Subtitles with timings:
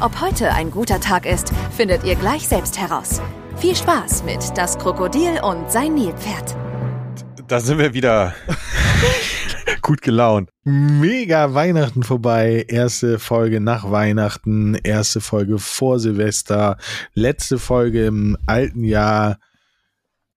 [0.00, 3.22] Ob heute ein guter Tag ist, findet ihr gleich selbst heraus.
[3.56, 6.56] Viel Spaß mit Das Krokodil und sein Nilpferd.
[7.46, 8.34] Da sind wir wieder
[9.82, 10.50] gut gelaunt.
[10.64, 12.66] Mega Weihnachten vorbei.
[12.68, 16.76] Erste Folge nach Weihnachten, erste Folge vor Silvester,
[17.14, 19.38] letzte Folge im alten Jahr.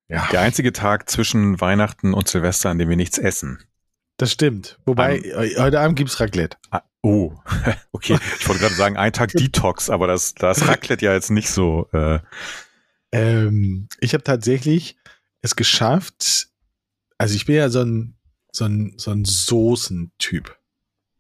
[0.08, 0.28] Ja.
[0.32, 3.60] Der einzige Tag zwischen Weihnachten und Silvester, an dem wir nichts essen.
[4.18, 4.80] Das stimmt.
[4.86, 6.58] Wobei, um, heute Abend gibt's Raclette.
[7.08, 7.32] Oh,
[7.94, 8.20] okay.
[8.38, 11.88] Ich wollte gerade sagen, ein Tag Detox, aber das, das Raclette ja jetzt nicht so.
[11.94, 12.20] Äh.
[13.14, 14.98] Ähm, ich habe tatsächlich
[15.42, 16.50] es geschafft.
[17.18, 18.18] Also ich bin ja so ein,
[18.52, 20.54] so ein, so ein Soßentyp.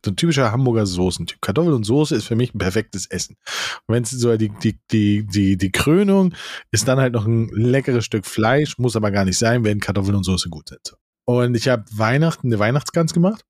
[0.03, 1.41] So ein typischer Hamburger Soßentyp.
[1.41, 3.37] Kartoffel und Soße ist für mich ein perfektes Essen.
[3.85, 6.33] Und wenn es so die, die, die, die, die Krönung
[6.69, 10.17] ist dann halt noch ein leckeres Stück Fleisch, muss aber gar nicht sein, wenn Kartoffeln
[10.17, 10.97] und Soße gut sind.
[11.23, 13.45] Und ich habe Weihnachten eine Weihnachtsgans gemacht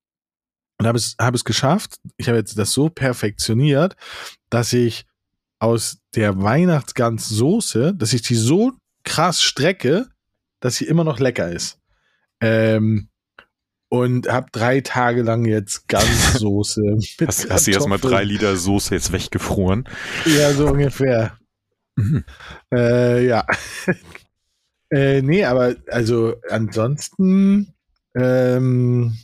[0.78, 1.98] und habe es, hab es geschafft.
[2.16, 3.96] Ich habe jetzt das so perfektioniert,
[4.48, 5.06] dass ich
[5.58, 8.72] aus der Weihnachtsgans Soße, dass ich die so
[9.04, 10.06] krass strecke,
[10.60, 11.78] dass sie immer noch lecker ist.
[12.40, 13.08] Ähm,
[13.88, 16.98] und habe drei Tage lang jetzt Ganssoße.
[17.26, 19.88] hast, hast du jetzt mal drei Liter Soße jetzt weggefroren?
[20.26, 21.38] Ja, so ungefähr.
[21.96, 22.24] Mhm.
[22.72, 23.44] Äh, ja.
[24.90, 27.74] äh, nee, aber also ansonsten,
[28.14, 29.16] ähm,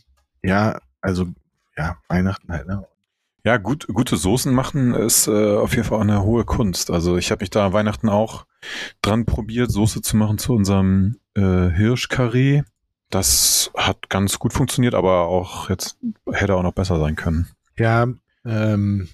[0.43, 1.27] ja, also
[1.77, 2.87] ja, Weihnachten halt, ne?
[3.47, 6.91] Ja, gut, gute Soßen machen ist äh, auf jeden Fall eine hohe Kunst.
[6.91, 8.47] Also ich habe mich da Weihnachten auch
[9.03, 12.63] dran probiert, Soße zu machen zu unserem äh, Hirschkarree.
[13.11, 15.99] Das hat ganz gut funktioniert, aber auch jetzt
[16.33, 17.49] hätte auch noch besser sein können.
[17.77, 18.07] Ja,
[18.47, 19.11] ähm,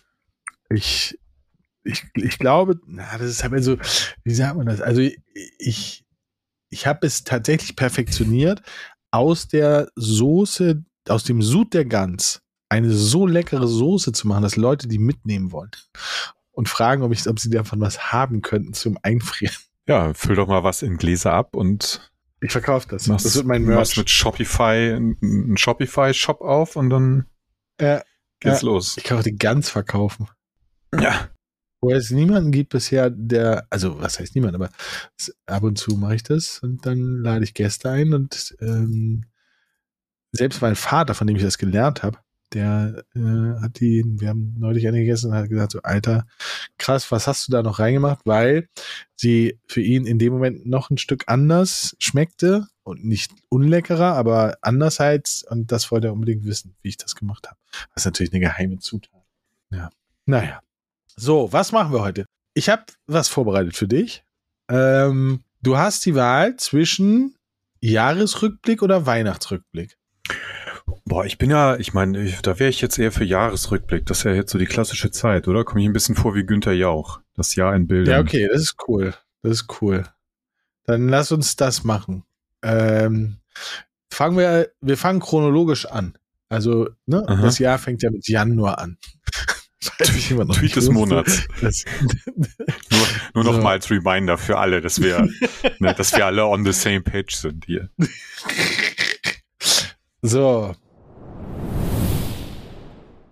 [0.69, 1.19] ich,
[1.82, 3.78] ich, ich glaube, na, das ist halt so,
[4.22, 4.81] wie sagt man das?
[4.81, 5.00] Also
[5.59, 6.04] ich,
[6.69, 8.62] ich habe es tatsächlich perfektioniert,
[9.10, 14.56] aus der Soße, aus dem Sud der Gans eine so leckere Soße zu machen, dass
[14.56, 15.72] Leute die mitnehmen wollen
[16.53, 19.54] und fragen, ob, ich, ob sie davon was haben könnten zum Einfrieren.
[19.88, 23.09] Ja, füll doch mal was in Gläser ab und ich verkaufe das.
[23.09, 23.76] Machst, das wird mein Merch.
[23.76, 27.26] Machst mit Shopify einen Shopify-Shop auf und dann
[27.80, 28.00] ja,
[28.38, 28.66] geht's ja.
[28.66, 28.97] los.
[28.98, 30.28] Ich kann auch die ganz verkaufen.
[30.97, 31.30] Ja.
[31.80, 34.69] Wo es niemanden gibt bisher, der, also was heißt niemand, aber
[35.47, 39.25] ab und zu mache ich das und dann lade ich Gäste ein und ähm,
[40.30, 42.19] selbst mein Vater, von dem ich das gelernt habe,
[42.53, 46.27] der äh, hat die, wir haben neulich eine gegessen und hat gesagt, so, Alter,
[46.78, 48.21] krass, was hast du da noch reingemacht?
[48.25, 48.69] Weil
[49.16, 54.59] sie für ihn in dem Moment noch ein Stück anders schmeckte und nicht unleckerer, aber
[54.62, 55.44] anders halt.
[55.49, 57.59] Und das wollte er unbedingt wissen, wie ich das gemacht habe.
[57.94, 59.25] Das ist natürlich eine geheime Zutat.
[59.71, 59.91] Ja.
[60.27, 60.60] Naja.
[61.16, 62.27] So, was machen wir heute?
[62.55, 64.25] Ich habe was vorbereitet für dich.
[64.69, 67.37] Ähm, du hast die Wahl zwischen
[67.81, 69.97] Jahresrückblick oder Weihnachtsrückblick.
[71.10, 74.06] Boah, ich bin ja, ich meine, da wäre ich jetzt eher für Jahresrückblick.
[74.06, 75.65] Das ist ja jetzt so die klassische Zeit, oder?
[75.65, 77.19] Komme ich ein bisschen vor wie Günther Jauch.
[77.34, 78.15] Das Jahr in Bildern.
[78.15, 79.12] Ja, okay, das ist cool.
[79.43, 80.04] Das ist cool.
[80.84, 82.22] Dann lass uns das machen.
[82.62, 83.38] Ähm,
[84.09, 86.16] fangen wir, wir fangen chronologisch an.
[86.48, 87.42] Also, ne, Aha.
[87.42, 88.97] das Jahr fängt ja mit Januar an.
[89.81, 91.42] Tweet des Monats.
[93.34, 93.66] nur nur so.
[93.66, 95.28] als Reminder für alle, dass wir,
[95.81, 97.91] ne, dass wir alle on the same page sind hier.
[100.22, 100.77] So.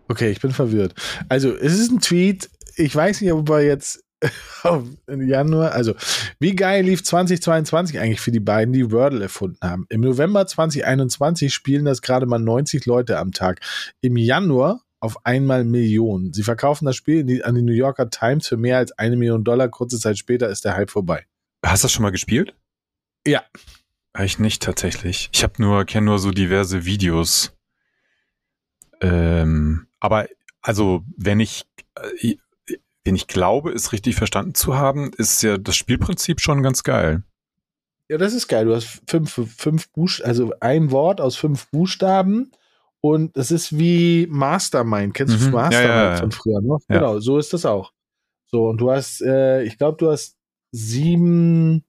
[0.08, 0.94] Okay, ich bin verwirrt.
[1.28, 2.50] Also, es ist ein Tweet.
[2.76, 4.02] Ich weiß nicht, ob er jetzt
[5.06, 5.94] im Januar, also
[6.40, 9.86] wie geil lief 2022 eigentlich für die beiden, die Wordle erfunden haben.
[9.88, 13.60] Im November 2021 spielen das gerade mal 90 Leute am Tag.
[14.00, 16.32] Im Januar auf einmal Millionen.
[16.32, 19.68] Sie verkaufen das Spiel an die New Yorker Times für mehr als eine Million Dollar.
[19.68, 21.24] Kurze Zeit später ist der Hype vorbei.
[21.64, 22.54] Hast du das schon mal gespielt?
[23.26, 23.44] Ja.
[24.20, 25.30] Ich nicht tatsächlich.
[25.32, 27.52] Ich habe nur kenne nur so diverse Videos.
[29.00, 30.28] Ähm, aber
[30.60, 32.36] also wenn ich äh,
[33.04, 37.22] wenn ich glaube, es richtig verstanden zu haben, ist ja das Spielprinzip schon ganz geil.
[38.10, 38.66] Ja, das ist geil.
[38.66, 42.52] Du hast fünf, fünf Buchstaben, also ein Wort aus fünf Buchstaben
[43.00, 45.14] und das ist wie Mastermind.
[45.14, 45.44] Kennst mhm.
[45.44, 46.16] du Mastermind ja, ja, ja.
[46.16, 46.80] von früher noch?
[46.88, 47.92] Genau, so ist das auch.
[48.46, 50.36] So, und du hast, äh, ich glaube, du hast
[50.70, 51.84] sieben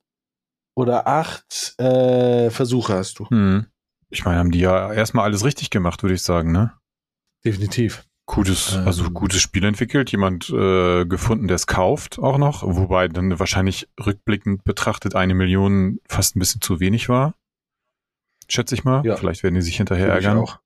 [0.75, 3.29] oder acht äh, Versuche hast du.
[3.29, 3.65] Hm.
[4.09, 6.73] Ich meine, haben die ja erstmal alles richtig gemacht, würde ich sagen, ne?
[7.45, 8.05] Definitiv.
[8.25, 9.13] Gutes, also Ähm.
[9.15, 14.63] gutes Spiel entwickelt, jemand äh, gefunden, der es kauft auch noch, wobei dann wahrscheinlich rückblickend
[14.63, 17.33] betrachtet eine Million fast ein bisschen zu wenig war.
[18.47, 19.03] Schätze ich mal.
[19.03, 19.15] Ja.
[19.15, 20.37] Vielleicht werden die sich hinterher ärgern.
[20.37, 20.59] auch.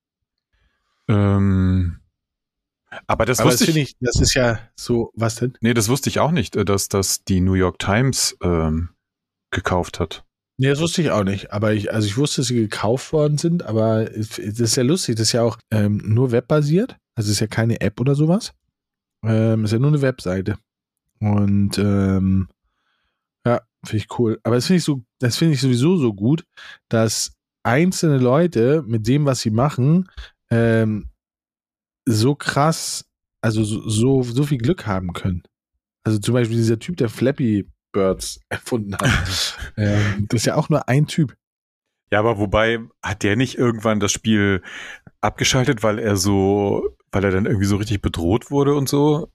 [1.08, 2.00] Ähm,
[3.06, 5.56] aber das Aber das wusste finde ich, ich, das ist ja so, was denn?
[5.60, 8.90] nee, das wusste ich auch nicht, äh, dass das die New York Times ähm,
[9.50, 10.24] gekauft hat.
[10.56, 11.52] Nee, das wusste ich auch nicht.
[11.52, 15.16] Aber ich, also ich wusste, dass sie gekauft worden sind, aber das ist ja lustig.
[15.16, 16.96] Das ist ja auch ähm, nur webbasiert.
[17.16, 18.52] Also es ist ja keine App oder sowas.
[19.24, 20.56] Ähm, ist ja nur eine Webseite.
[21.18, 22.48] Und ähm,
[23.44, 24.38] ja, finde ich cool.
[24.44, 26.44] Aber das finde ich so, das finde ich sowieso so gut,
[26.88, 27.32] dass
[27.64, 30.08] einzelne Leute mit dem, was sie machen,
[30.50, 31.10] ähm,
[32.06, 33.06] so krass,
[33.40, 35.42] also so, so, so viel Glück haben können.
[36.04, 39.56] Also zum Beispiel dieser Typ, der Flappy Birds erfunden hat.
[39.78, 41.34] ähm, das ist ja auch nur ein Typ.
[42.10, 44.62] Ja, aber wobei hat der nicht irgendwann das Spiel
[45.22, 49.32] abgeschaltet, weil er so, weil er dann irgendwie so richtig bedroht wurde und so?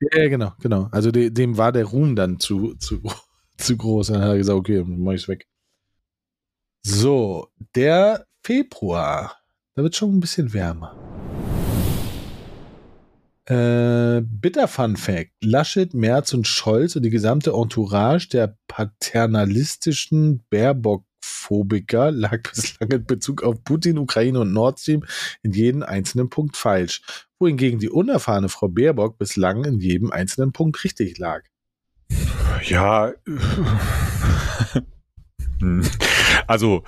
[0.00, 0.88] Ja, genau, genau.
[0.92, 3.02] Also de, dem war der Ruhm dann zu, zu,
[3.56, 4.08] zu groß.
[4.08, 5.46] Dann hat er gesagt, okay, mach ich's weg.
[6.82, 9.36] So, der Februar.
[9.74, 11.09] Da wird schon ein bisschen wärmer.
[13.50, 15.32] Äh, bitter Fun Fact.
[15.42, 23.42] Laschet, Merz und Scholz und die gesamte Entourage der paternalistischen Baerbock-Phobiker lag bislang in Bezug
[23.42, 25.04] auf Putin, Ukraine und Nord Stream
[25.42, 27.02] in jedem einzelnen Punkt falsch
[27.40, 31.42] wohingegen die unerfahrene Frau Baerbock bislang in jedem einzelnen Punkt richtig lag.
[32.62, 33.12] Ja.
[35.60, 35.86] Hm.
[36.46, 36.84] also,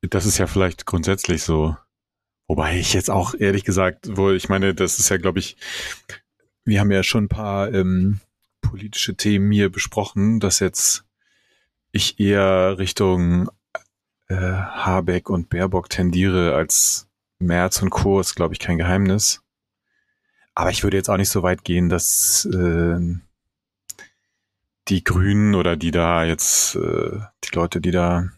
[0.00, 1.76] das ist ja vielleicht grundsätzlich so.
[2.48, 5.56] Wobei ich jetzt auch ehrlich gesagt, wohl, ich meine, das ist ja, glaube ich,
[6.64, 8.20] wir haben ja schon ein paar ähm,
[8.60, 11.04] politische Themen hier besprochen, dass jetzt
[11.92, 13.50] ich eher Richtung
[14.28, 17.08] äh, Habeck und Baerbock tendiere als
[17.38, 18.20] Merz und Co.
[18.20, 19.42] ist, glaube ich, kein Geheimnis.
[20.54, 22.98] Aber ich würde jetzt auch nicht so weit gehen, dass äh,
[24.88, 28.28] die Grünen oder die da jetzt, äh, die Leute, die da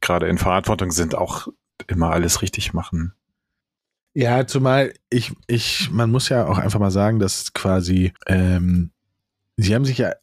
[0.00, 1.48] gerade in Verantwortung sind, auch
[1.88, 3.12] immer alles richtig machen.
[4.14, 8.90] Ja, zumal ich, ich, man muss ja auch einfach mal sagen, dass quasi, ähm,
[9.56, 10.14] sie haben sich ja,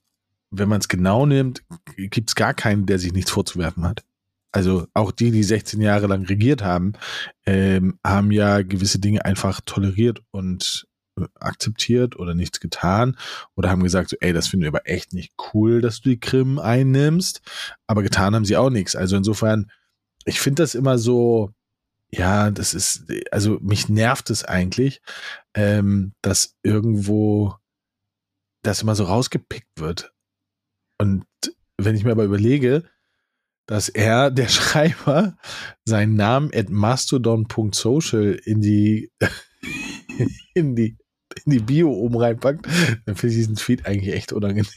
[0.50, 1.63] wenn man es genau nimmt,
[1.95, 4.03] gibt es gar keinen, der sich nichts vorzuwerfen hat.
[4.51, 6.94] Also auch die, die 16 Jahre lang regiert haben,
[7.45, 10.88] ähm, haben ja gewisse Dinge einfach toleriert und
[11.19, 13.17] äh, akzeptiert oder nichts getan
[13.56, 16.19] oder haben gesagt, so, ey, das finden wir aber echt nicht cool, dass du die
[16.19, 17.41] Krim einnimmst.
[17.85, 18.95] Aber getan haben sie auch nichts.
[18.95, 19.71] Also insofern,
[20.25, 21.51] ich finde das immer so,
[22.11, 25.01] ja, das ist, also mich nervt es eigentlich,
[25.55, 27.55] ähm, dass irgendwo
[28.63, 30.13] das immer so rausgepickt wird.
[30.99, 31.25] Und
[31.77, 32.83] wenn ich mir aber überlege,
[33.67, 35.37] dass er, der Schreiber,
[35.85, 39.11] seinen Namen at mastodon.social in die,
[40.53, 40.97] in die,
[41.45, 42.67] in die Bio oben reinpackt,
[43.05, 44.69] dann finde ich diesen Tweet eigentlich echt unangenehm.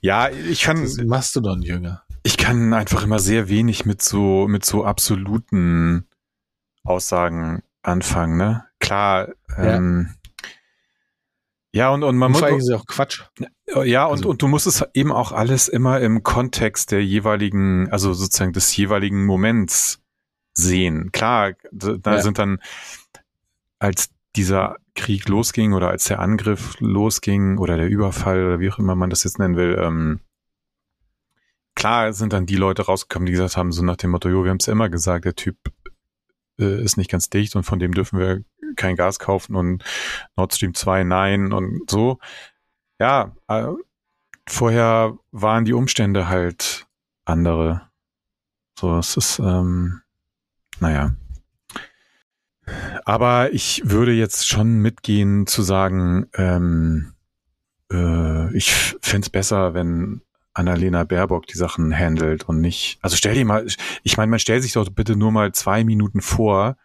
[0.00, 2.02] Ja, ich kann, Mastodon-Jünger.
[2.22, 6.06] Ich kann einfach immer sehr wenig mit so, mit so absoluten
[6.84, 8.66] Aussagen anfangen, ne?
[8.78, 10.14] Klar, ähm,
[11.72, 13.22] ja, und, und man Und muss, ist auch Quatsch.
[13.84, 17.88] Ja, und, Also- und du musst es eben auch alles immer im Kontext der jeweiligen,
[17.90, 20.00] also sozusagen des jeweiligen Moments
[20.52, 21.12] sehen.
[21.12, 22.22] Klar, da da Ja.
[22.22, 22.58] sind dann,
[23.78, 28.78] als dieser Krieg losging oder als der Angriff losging oder der Überfall oder wie auch
[28.78, 30.20] immer man das jetzt nennen will, ähm,
[31.80, 34.50] klar sind dann die Leute rausgekommen, die gesagt haben, so nach dem Motto, jo, wir
[34.50, 35.56] haben es immer gesagt, der Typ
[36.60, 38.44] äh, ist nicht ganz dicht und von dem dürfen wir
[38.76, 39.82] kein Gas kaufen und
[40.36, 42.18] Nord Stream 2 nein und so.
[42.98, 43.68] Ja, äh,
[44.46, 46.86] vorher waren die Umstände halt
[47.24, 47.88] andere.
[48.78, 50.02] So, es ist, ähm,
[50.80, 51.16] naja.
[53.06, 57.14] Aber ich würde jetzt schon mitgehen zu sagen, ähm,
[57.90, 60.20] äh, ich fände es besser, wenn
[60.52, 62.98] Annalena Baerbock die Sachen handelt und nicht.
[63.02, 63.66] Also stell dir mal,
[64.02, 66.76] ich meine, man stellt sich doch bitte nur mal zwei Minuten vor,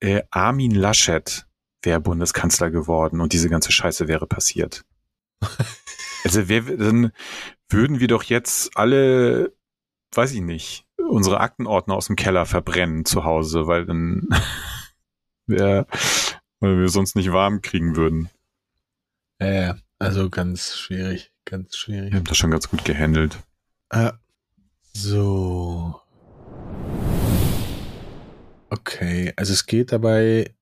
[0.00, 1.46] äh, Armin Laschet
[1.82, 4.84] wäre Bundeskanzler geworden und diese ganze Scheiße wäre passiert.
[6.24, 7.12] Also wer, dann
[7.68, 9.54] würden wir doch jetzt alle,
[10.14, 14.28] weiß ich nicht, unsere Aktenordner aus dem Keller verbrennen zu Hause, weil dann
[15.46, 15.86] wär,
[16.58, 18.30] weil wir sonst nicht warm kriegen würden.
[19.38, 22.12] Äh, also ganz schwierig, ganz schwierig.
[22.12, 23.38] Wir haben das schon ganz gut gehandelt.
[23.90, 24.12] Äh,
[24.92, 26.00] so.
[28.70, 30.54] Okay, also es geht dabei.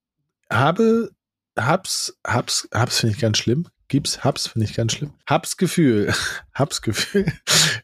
[0.50, 1.10] Habe,
[1.58, 3.66] hab's, hab's, hab's finde ich ganz schlimm.
[3.88, 5.12] gibt's Hubs, finde ich ganz schlimm.
[5.28, 6.12] Hubs Gefühl,
[6.58, 7.26] Hubs Gefühl.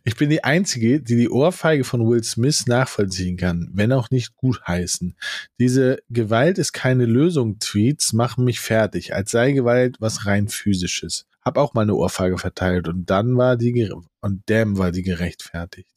[0.05, 4.37] Ich bin die Einzige, die die Ohrfeige von Will Smith nachvollziehen kann, wenn auch nicht
[4.37, 5.17] gut heißen.
[5.59, 11.27] Diese Gewalt ist keine Lösung Tweets machen mich fertig, als sei Gewalt was rein physisches.
[11.45, 15.91] Hab auch mal eine Ohrfeige verteilt und dann war die, und damn war die gerechtfertigt.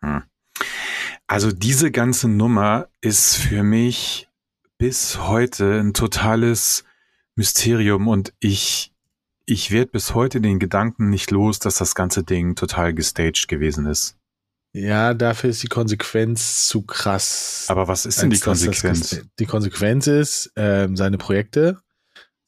[0.00, 0.22] Hm.
[1.26, 4.28] Also diese ganze Nummer ist für mich
[4.76, 6.84] bis heute ein totales
[7.36, 8.92] Mysterium und ich,
[9.46, 13.86] ich werde bis heute den Gedanken nicht los, dass das ganze Ding total gestaged gewesen
[13.86, 14.18] ist.
[14.74, 17.66] Ja, dafür ist die Konsequenz zu krass.
[17.68, 19.22] Aber was ist denn die Konsequenz?
[19.38, 21.78] Die Konsequenz ist, ähm, seine Projekte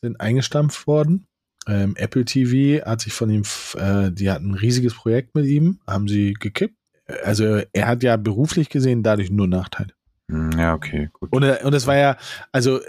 [0.00, 1.26] sind eingestampft worden.
[1.66, 3.42] Ähm, Apple TV hat sich von ihm,
[3.76, 6.76] äh, die hatten ein riesiges Projekt mit ihm, haben sie gekippt.
[7.25, 9.92] Also er hat ja beruflich gesehen dadurch nur Nachteile.
[10.30, 11.33] Hm, ja, okay, gut.
[11.33, 12.16] Und, äh, und es war ja,
[12.52, 12.80] also,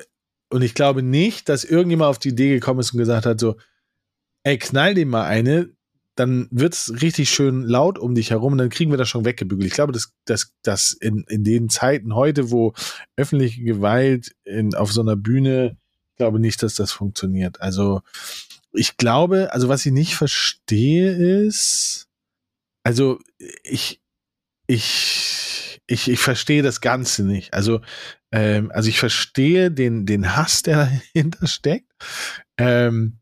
[0.49, 3.57] und ich glaube nicht, dass irgendjemand auf die Idee gekommen ist und gesagt hat, so,
[4.43, 5.69] ey, knall dem mal eine,
[6.15, 9.67] dann wird's richtig schön laut um dich herum und dann kriegen wir das schon weggebügelt.
[9.67, 12.73] Ich glaube, dass, dass, dass in, in den Zeiten heute, wo
[13.17, 15.77] öffentliche Gewalt in, auf so einer Bühne,
[16.11, 17.61] ich glaube nicht, dass das funktioniert.
[17.61, 18.01] Also,
[18.75, 22.07] ich glaube, also was ich nicht verstehe ist,
[22.83, 23.19] also
[23.63, 24.01] ich,
[24.67, 27.53] ich, ich, ich verstehe das Ganze nicht.
[27.53, 27.81] Also,
[28.31, 31.91] ähm, also ich verstehe den, den Hass, der dahinter steckt.
[32.57, 33.19] Ähm,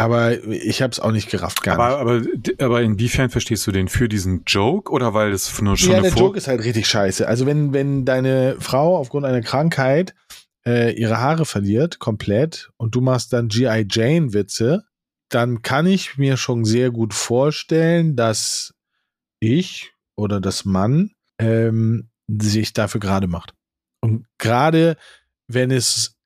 [0.00, 2.54] aber ich habe es auch nicht gerafft, gar aber, nicht.
[2.54, 6.00] Aber, aber inwiefern verstehst du den für diesen Joke oder weil es nur schon Ja,
[6.00, 7.28] der Joke ist halt richtig scheiße.
[7.28, 10.14] Also wenn, wenn deine Frau aufgrund einer Krankheit
[10.66, 13.86] äh, ihre Haare verliert, komplett, und du machst dann G.I.
[13.90, 14.84] Jane Witze,
[15.28, 18.74] dann kann ich mir schon sehr gut vorstellen, dass
[19.40, 23.54] ich oder das Mann ähm, sich dafür gerade macht.
[24.02, 24.96] Und gerade
[25.48, 26.16] wenn es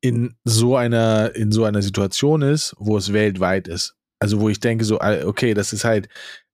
[0.00, 3.96] in so einer, in so einer Situation ist, wo es weltweit ist.
[4.20, 6.08] Also wo ich denke so, okay, das ist halt,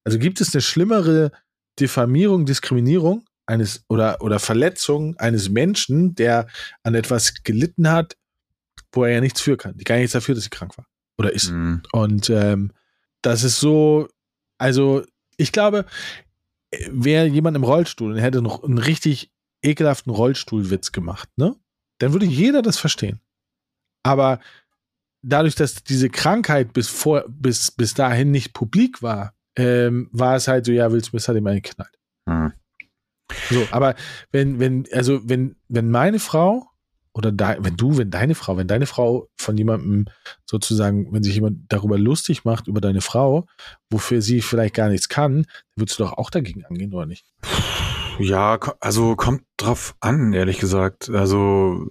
[0.05, 1.33] also gibt es eine schlimmere
[1.79, 6.47] Diffamierung, Diskriminierung eines oder, oder Verletzung eines Menschen, der
[6.83, 8.16] an etwas gelitten hat,
[8.92, 9.76] wo er ja nichts für kann.
[9.76, 10.87] Die kann ja nichts dafür, dass sie krank war
[11.19, 11.50] oder ist.
[11.50, 11.83] Mhm.
[11.92, 12.73] Und ähm,
[13.23, 14.09] das ist so,
[14.59, 15.04] also
[15.37, 15.85] ich glaube,
[16.90, 19.30] wäre jemand im Rollstuhl und hätte noch einen richtig
[19.62, 21.57] ekelhaften Rollstuhlwitz gemacht, ne?
[21.99, 23.21] Dann würde jeder das verstehen.
[24.02, 24.40] Aber
[25.23, 30.49] dadurch, dass diese Krankheit bis vor, bis, bis dahin nicht publik war, ähm, war es
[30.49, 31.99] halt so, ja, Will Smith hat ihm einen geknallt.
[32.26, 32.52] Mhm.
[33.50, 33.95] So, aber
[34.33, 36.66] wenn, wenn, also wenn, wenn meine Frau
[37.12, 40.07] oder da, wenn du, wenn deine Frau, wenn deine Frau von jemandem
[40.47, 43.47] sozusagen, wenn sich jemand darüber lustig macht, über deine Frau,
[43.90, 47.26] wofür sie vielleicht gar nichts kann, würdest du doch auch dagegen angehen, oder nicht?
[48.19, 51.11] Ja, also kommt drauf an, ehrlich gesagt.
[51.11, 51.87] Also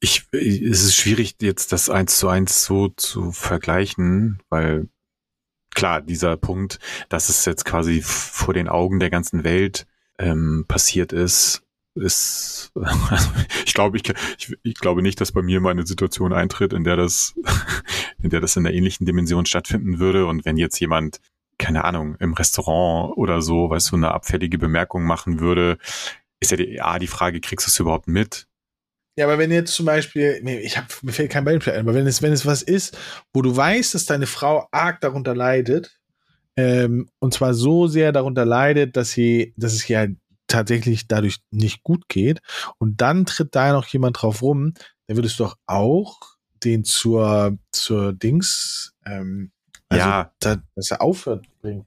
[0.00, 4.88] ich, es ist schwierig, jetzt das eins zu eins so zu vergleichen, weil
[5.74, 9.86] klar, dieser Punkt, dass es jetzt quasi vor den Augen der ganzen Welt
[10.22, 11.62] ähm, passiert ist,
[11.94, 13.28] ist, also
[13.66, 14.04] ich glaube, ich,
[14.38, 17.34] ich, ich glaube nicht, dass bei mir mal eine Situation eintritt, in der das,
[18.22, 20.26] in der das in einer ähnlichen Dimension stattfinden würde.
[20.26, 21.20] Und wenn jetzt jemand,
[21.58, 25.78] keine Ahnung, im Restaurant oder so, weißt du, eine abfällige Bemerkung machen würde,
[26.40, 28.46] ist ja die, A, die Frage, kriegst du es überhaupt mit?
[29.18, 32.06] Ja, aber wenn jetzt zum Beispiel, ich hab, mir fällt kein Beispiel ein, aber wenn
[32.06, 32.96] es, wenn es was ist,
[33.34, 36.00] wo du weißt, dass deine Frau arg darunter leidet,
[36.56, 40.14] ähm, und zwar so sehr darunter leidet, dass sie, dass es hier
[40.46, 42.40] tatsächlich dadurch nicht gut geht
[42.78, 44.74] und dann tritt da noch jemand drauf rum,
[45.06, 46.18] dann würdest du doch auch
[46.62, 49.50] den zur, zur Dings, ähm,
[49.88, 51.84] also ja, da, dass er aufhört bringen.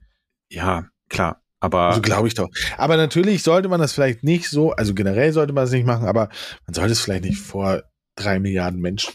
[0.50, 1.42] Ja, klar.
[1.60, 1.94] Aber.
[1.94, 2.48] So glaube ich doch.
[2.76, 6.06] Aber natürlich sollte man das vielleicht nicht so, also generell sollte man es nicht machen,
[6.06, 6.28] aber
[6.66, 7.82] man sollte es vielleicht nicht vor
[8.14, 9.14] drei Milliarden Menschen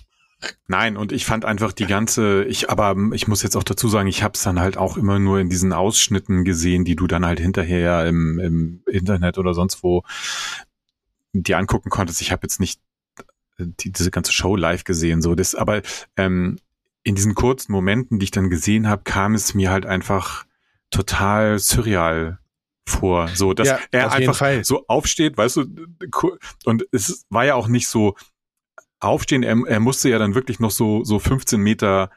[0.67, 4.07] Nein, und ich fand einfach die ganze, ich, aber ich muss jetzt auch dazu sagen,
[4.07, 7.25] ich habe es dann halt auch immer nur in diesen Ausschnitten gesehen, die du dann
[7.25, 10.03] halt hinterher im, im Internet oder sonst wo
[11.33, 12.21] dir angucken konntest.
[12.21, 12.81] Ich habe jetzt nicht
[13.57, 15.81] die, diese ganze Show live gesehen, so das, aber
[16.17, 16.57] ähm,
[17.03, 20.45] in diesen kurzen Momenten, die ich dann gesehen habe, kam es mir halt einfach
[20.89, 22.39] total surreal
[22.85, 25.65] vor, so dass ja, er einfach so aufsteht, weißt du,
[26.65, 28.15] und es war ja auch nicht so,
[29.01, 29.43] aufstehen.
[29.43, 32.11] Er, er musste ja dann wirklich noch so, so 15 Meter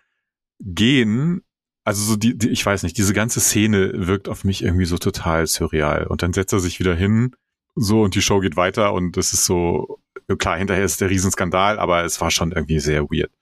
[0.61, 1.43] gehen.
[1.85, 4.99] Also so die, die, ich weiß nicht, diese ganze Szene wirkt auf mich irgendwie so
[4.99, 6.07] total surreal.
[6.07, 7.35] Und dann setzt er sich wieder hin,
[7.75, 9.99] so und die Show geht weiter und das ist so,
[10.38, 13.33] klar, hinterher ist der Riesenskandal, aber es war schon irgendwie sehr weird.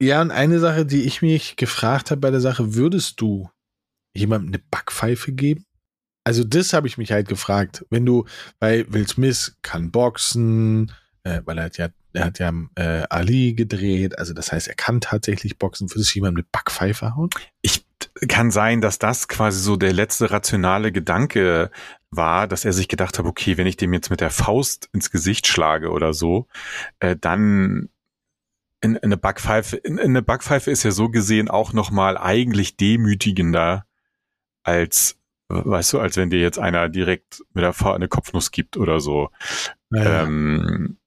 [0.00, 3.50] Ja, und eine Sache, die ich mich gefragt habe bei der Sache, würdest du
[4.16, 5.64] jemandem eine Backpfeife geben?
[6.24, 7.84] Also das habe ich mich halt gefragt.
[7.90, 8.24] Wenn du,
[8.58, 10.92] weil Will Smith kann boxen,
[11.24, 14.74] äh, weil er hat ja, er hat ja äh, Ali gedreht, also das heißt, er
[14.74, 15.90] kann tatsächlich boxen.
[15.90, 17.30] Würde sich jemand mit Backpfeife hauen?
[17.62, 17.84] Ich
[18.28, 21.70] kann sein, dass das quasi so der letzte rationale Gedanke
[22.10, 25.10] war, dass er sich gedacht hat, okay, wenn ich dem jetzt mit der Faust ins
[25.10, 26.46] Gesicht schlage oder so,
[27.00, 27.88] äh, dann
[28.80, 32.76] in, in eine Backpfeife, in, in eine Backpfeife ist ja so gesehen auch nochmal eigentlich
[32.76, 33.86] demütigender
[34.64, 38.76] als, weißt du, als wenn dir jetzt einer direkt mit der Faust eine Kopfnuss gibt
[38.76, 39.30] oder so.
[39.90, 40.24] Ja.
[40.24, 40.98] Ähm,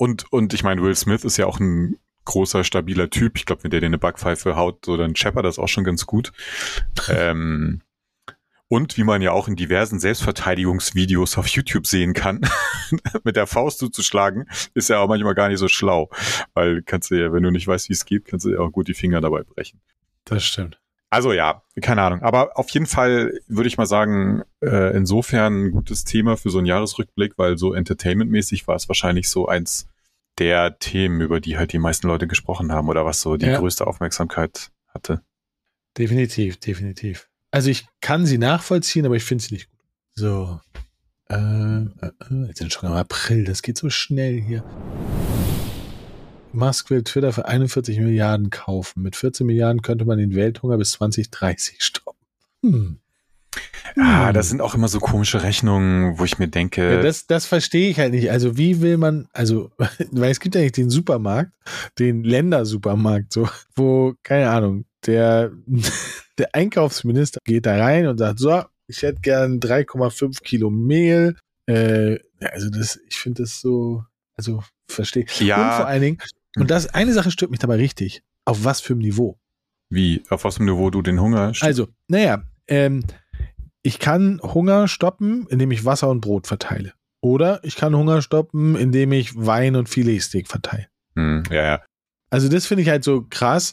[0.00, 3.36] und, und ich meine, Will Smith ist ja auch ein großer, stabiler Typ.
[3.36, 6.06] Ich glaube, wenn der dir eine Backpfeife haut, so dann scheppert das auch schon ganz
[6.06, 6.32] gut.
[7.10, 7.82] ähm,
[8.68, 12.40] und wie man ja auch in diversen Selbstverteidigungsvideos auf YouTube sehen kann,
[13.24, 16.08] mit der Faust zuzuschlagen, ist ja auch manchmal gar nicht so schlau.
[16.54, 18.70] Weil kannst du ja, wenn du nicht weißt, wie es geht, kannst du ja auch
[18.70, 19.82] gut die Finger dabei brechen.
[20.24, 20.80] Das stimmt.
[21.10, 22.22] Also ja, keine Ahnung.
[22.22, 26.56] Aber auf jeden Fall würde ich mal sagen, äh, insofern ein gutes Thema für so
[26.56, 29.89] einen Jahresrückblick, weil so entertainmentmäßig war es wahrscheinlich so eins
[30.40, 33.58] der Themen, über die halt die meisten Leute gesprochen haben oder was so die ja.
[33.58, 35.20] größte Aufmerksamkeit hatte.
[35.96, 37.28] Definitiv, definitiv.
[37.50, 39.80] Also ich kann sie nachvollziehen, aber ich finde sie nicht gut.
[40.14, 40.60] So.
[41.28, 44.64] Äh, äh, äh, jetzt sind schon im April, das geht so schnell hier.
[46.52, 49.02] Musk will Twitter für 41 Milliarden kaufen.
[49.02, 52.18] Mit 14 Milliarden könnte man den Welthunger bis 2030 stoppen.
[52.62, 52.99] Hm.
[53.96, 56.94] Ah, das sind auch immer so komische Rechnungen, wo ich mir denke.
[56.94, 58.30] Ja, das, das verstehe ich halt nicht.
[58.30, 59.70] Also, wie will man, also,
[60.10, 61.52] weil es gibt ja nicht den Supermarkt,
[61.98, 65.50] den Ländersupermarkt, so, wo, keine Ahnung, der,
[66.38, 71.36] der Einkaufsminister geht da rein und sagt, so, ich hätte gern 3,5 Kilo Mehl.
[71.66, 74.04] Äh, also, das, ich finde das so,
[74.36, 75.26] also, verstehe.
[75.40, 75.56] Ja.
[75.56, 76.18] Und vor allen Dingen,
[76.56, 78.22] und das, eine Sache stört mich dabei richtig.
[78.44, 79.38] Auf was für einem Niveau?
[79.88, 80.22] Wie?
[80.30, 83.04] Auf was für einem Niveau du den Hunger Also, naja, ähm,
[83.82, 86.92] ich kann Hunger stoppen, indem ich Wasser und Brot verteile.
[87.20, 90.86] Oder ich kann Hunger stoppen, indem ich Wein und Filetsteak verteile.
[91.16, 91.82] Hm, ja, ja.
[92.30, 93.72] Also das finde ich halt so krass.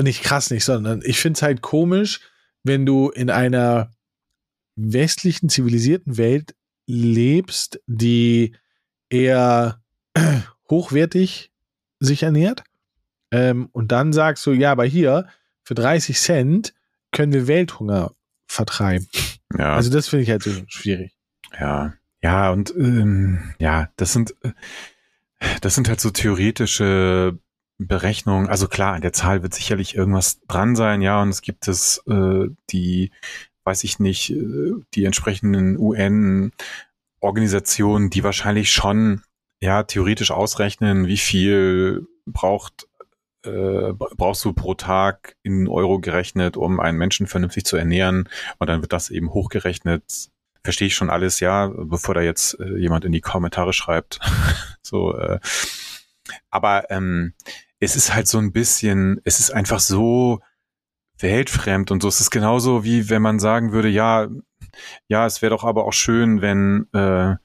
[0.00, 2.20] Nicht krass nicht, sondern ich finde es halt komisch,
[2.62, 3.90] wenn du in einer
[4.76, 6.54] westlichen, zivilisierten Welt
[6.86, 8.54] lebst, die
[9.10, 9.82] eher
[10.70, 11.50] hochwertig
[11.98, 12.62] sich ernährt.
[13.32, 15.26] Ähm, und dann sagst du, ja, aber hier
[15.64, 16.74] für 30 Cent
[17.10, 18.14] können wir Welthunger
[18.48, 19.08] vertreiben.
[19.56, 19.74] Ja.
[19.74, 21.16] Also das finde ich halt so schwierig.
[21.58, 24.34] Ja, ja, und ähm, ja, das sind
[25.60, 27.38] das sind halt so theoretische
[27.78, 28.48] Berechnungen.
[28.48, 32.02] Also klar, an der Zahl wird sicherlich irgendwas dran sein, ja, und es gibt es
[32.08, 33.12] äh, die,
[33.64, 39.22] weiß ich nicht, äh, die entsprechenden UN-Organisationen, die wahrscheinlich schon
[39.60, 42.87] ja theoretisch ausrechnen, wie viel braucht
[43.44, 48.28] äh, brauchst du pro Tag in Euro gerechnet, um einen Menschen vernünftig zu ernähren.
[48.58, 50.30] Und dann wird das eben hochgerechnet.
[50.64, 54.18] Verstehe ich schon alles, ja, bevor da jetzt äh, jemand in die Kommentare schreibt.
[54.82, 55.38] so, äh,
[56.50, 57.34] aber ähm,
[57.80, 60.40] es ist halt so ein bisschen, es ist einfach so
[61.18, 62.08] weltfremd und so.
[62.08, 64.28] Es ist genauso wie wenn man sagen würde, ja,
[65.08, 67.36] ja, es wäre doch aber auch schön, wenn äh,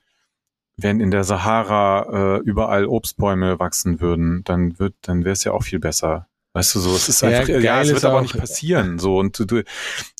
[0.83, 5.53] wenn in der Sahara äh, überall Obstbäume wachsen würden, dann wird, dann wäre es ja
[5.53, 6.27] auch viel besser.
[6.55, 8.99] Weißt du so, es ist einfach, ja, ja es wird aber auch nicht passieren.
[8.99, 9.63] So und du,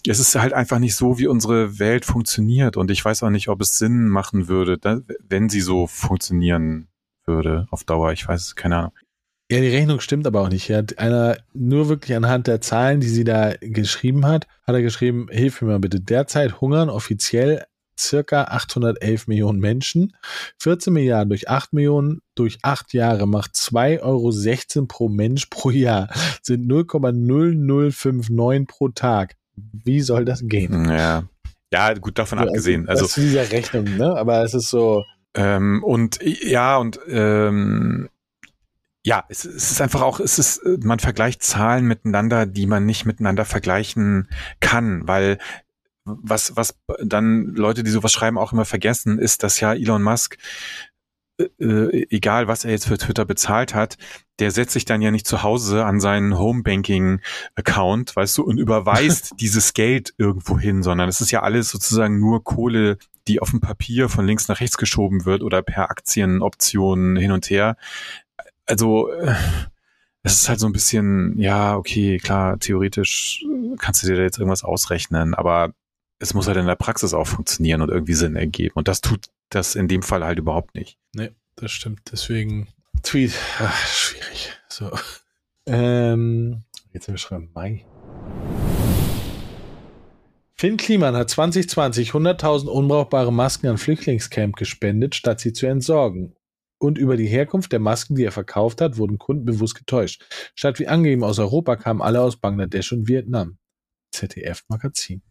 [0.07, 2.75] es ist halt einfach nicht so, wie unsere Welt funktioniert.
[2.75, 6.87] Und ich weiß auch nicht, ob es Sinn machen würde, da, wenn sie so funktionieren
[7.25, 8.13] würde auf Dauer.
[8.13, 8.93] Ich weiß, keine Ahnung.
[9.51, 10.69] Ja, die Rechnung stimmt aber auch nicht.
[10.71, 14.81] Er hat einer nur wirklich anhand der Zahlen, die sie da geschrieben hat, hat er
[14.81, 15.99] geschrieben, hilf mir mal bitte.
[15.99, 17.63] Derzeit hungern offiziell
[17.99, 20.15] circa 811 Millionen Menschen.
[20.59, 24.31] 14 Milliarden durch 8 Millionen durch 8 Jahre macht 2,16 Euro
[24.87, 26.09] pro Mensch pro Jahr.
[26.41, 29.35] Sind 0,0059 pro Tag.
[29.55, 30.89] Wie soll das gehen?
[30.89, 31.23] Ja,
[31.71, 32.87] ja gut, davon also, abgesehen.
[32.89, 34.15] Also, das ist dieser Rechnung, ne?
[34.15, 35.03] Aber es ist so.
[35.35, 38.09] Ähm, und ja, und ähm,
[39.05, 43.05] ja, es, es ist einfach auch, es ist, man vergleicht Zahlen miteinander, die man nicht
[43.05, 44.29] miteinander vergleichen
[44.59, 45.39] kann, weil
[46.05, 50.37] was, was dann Leute, die sowas schreiben, auch immer vergessen, ist, dass ja Elon Musk,
[51.39, 53.97] äh, äh, egal was er jetzt für Twitter bezahlt hat,
[54.39, 59.33] der setzt sich dann ja nicht zu Hause an seinen Homebanking-Account, weißt du, und überweist
[59.39, 63.61] dieses Geld irgendwo hin, sondern es ist ja alles sozusagen nur Kohle, die auf dem
[63.61, 67.77] Papier von links nach rechts geschoben wird oder per Aktienoptionen hin und her.
[68.65, 69.35] Also, äh,
[70.23, 73.43] es ist halt so ein bisschen, ja, okay, klar, theoretisch
[73.77, 75.73] kannst du dir da jetzt irgendwas ausrechnen, aber
[76.19, 78.75] es muss halt in der Praxis auch funktionieren und irgendwie Sinn ergeben.
[78.75, 80.97] Und das tut das in dem Fall halt überhaupt nicht.
[81.13, 82.01] Nee, das stimmt.
[82.11, 82.67] Deswegen
[83.03, 84.51] Tweet, ach, schwierig.
[84.69, 84.91] So.
[85.65, 87.85] Ähm, jetzt haben wir schreiben Mai.
[90.55, 96.35] Finn Kliman hat 2020 100.000 unbrauchbare Masken an Flüchtlingscamp gespendet, statt sie zu entsorgen.
[96.79, 100.25] und über die Herkunft der Masken, die er verkauft hat, wurden Kunden bewusst getäuscht.
[100.53, 103.57] Statt wie angegeben aus Europa kamen alle aus Bangladesch und Vietnam.
[104.11, 105.21] ZDF-Magazin.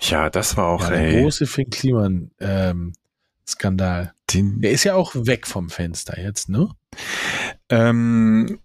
[0.00, 2.92] Ja, das war auch ja, der große Finn Kliman ähm,
[3.46, 4.12] Skandal.
[4.30, 6.68] Den, der ist ja auch weg vom Fenster jetzt, ne?
[7.68, 8.60] Ähm,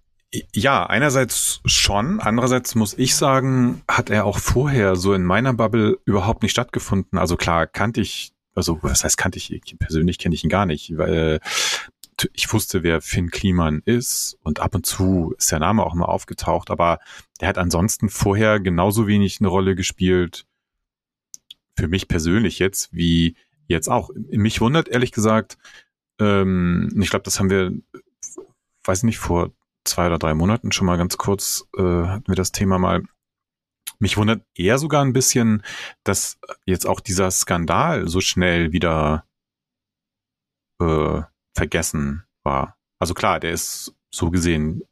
[0.54, 6.00] ja, einerseits schon, andererseits muss ich sagen, hat er auch vorher so in meiner Bubble
[6.06, 7.18] überhaupt nicht stattgefunden.
[7.18, 10.98] Also klar, kannte ich, also was heißt kannte ich, persönlich kenne ich ihn gar nicht,
[10.98, 11.40] weil
[12.34, 16.06] ich wusste, wer Finn Kliman ist und ab und zu ist der Name auch mal
[16.06, 17.00] aufgetaucht, aber
[17.42, 20.46] der hat ansonsten vorher genauso wenig eine Rolle gespielt,
[21.76, 23.36] für mich persönlich jetzt, wie
[23.68, 24.10] jetzt auch.
[24.16, 25.58] Mich wundert ehrlich gesagt,
[26.20, 27.74] ähm, ich glaube, das haben wir,
[28.84, 29.52] weiß nicht, vor
[29.84, 33.04] zwei oder drei Monaten schon mal ganz kurz äh, hatten wir das Thema mal.
[34.00, 35.64] Mich wundert eher sogar ein bisschen,
[36.04, 39.26] dass jetzt auch dieser Skandal so schnell wieder
[40.82, 41.22] äh,
[41.54, 42.78] vergessen war.
[43.00, 44.84] Also klar, der ist so gesehen,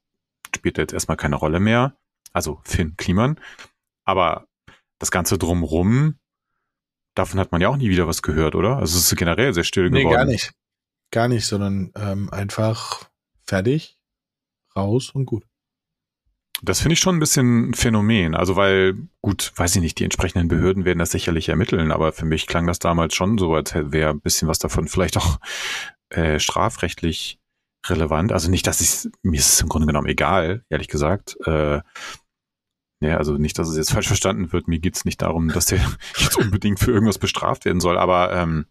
[0.56, 1.98] spielt jetzt erstmal keine Rolle mehr.
[2.32, 3.40] Also Finn Kliman.
[4.06, 4.48] Aber
[5.00, 6.16] das Ganze drumrum,
[7.16, 8.78] davon hat man ja auch nie wieder was gehört, oder?
[8.78, 10.08] Also es ist generell sehr still geworden.
[10.08, 10.54] Nee, gar nicht.
[11.12, 13.10] Gar nicht, sondern ähm, einfach
[13.46, 13.98] fertig,
[14.76, 15.46] raus und gut.
[16.62, 18.36] Das finde ich schon ein bisschen ein Phänomen.
[18.36, 22.26] Also, weil, gut, weiß ich nicht, die entsprechenden Behörden werden das sicherlich ermitteln, aber für
[22.26, 25.40] mich klang das damals schon so, als wäre ein bisschen was davon vielleicht auch
[26.10, 27.40] äh, strafrechtlich
[27.86, 28.32] relevant.
[28.32, 31.36] Also nicht, dass ich mir ist es im Grunde genommen egal, ehrlich gesagt.
[31.46, 31.82] Äh,
[33.04, 34.68] ja, also nicht, dass es jetzt falsch verstanden wird.
[34.68, 35.80] Mir geht's nicht darum, dass der
[36.18, 37.98] jetzt unbedingt für irgendwas bestraft werden soll.
[37.98, 38.66] Aber ähm,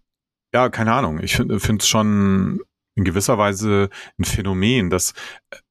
[0.53, 1.21] ja, keine Ahnung.
[1.21, 2.61] Ich finde es schon
[2.95, 5.15] in gewisser Weise ein Phänomen, dass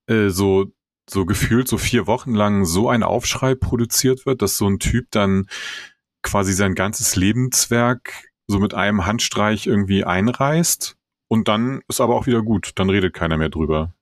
[0.08, 0.72] äh, so
[1.10, 5.08] so gefühlt so vier Wochen lang so ein Aufschrei produziert wird, dass so ein Typ
[5.12, 5.48] dann
[6.22, 10.96] quasi sein ganzes Lebenswerk so mit einem Handstreich irgendwie einreißt
[11.28, 12.74] und dann ist aber auch wieder gut.
[12.76, 13.94] Dann redet keiner mehr drüber.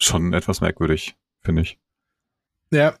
[0.00, 1.78] Schon etwas merkwürdig, finde ich.
[2.70, 2.96] Ja.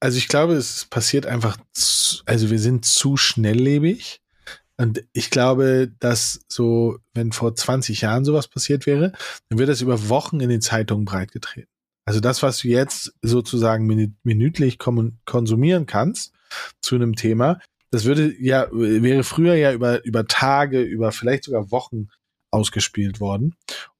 [0.00, 4.20] Also ich glaube, es passiert einfach, zu, also wir sind zu schnelllebig.
[4.78, 9.12] Und ich glaube, dass so, wenn vor 20 Jahren sowas passiert wäre,
[9.48, 11.70] dann wird das über Wochen in den Zeitungen breitgetreten.
[12.04, 13.86] Also das, was du jetzt sozusagen
[14.22, 16.32] minütlich konsumieren kannst
[16.80, 17.58] zu einem Thema,
[17.90, 22.08] das würde ja, wäre früher ja über, über Tage, über vielleicht sogar Wochen
[22.50, 23.54] ausgespielt worden.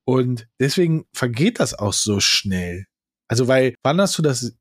[0.04, 2.86] Und deswegen vergeht das auch so schnell.
[3.28, 4.54] Also, weil, wann hast du das,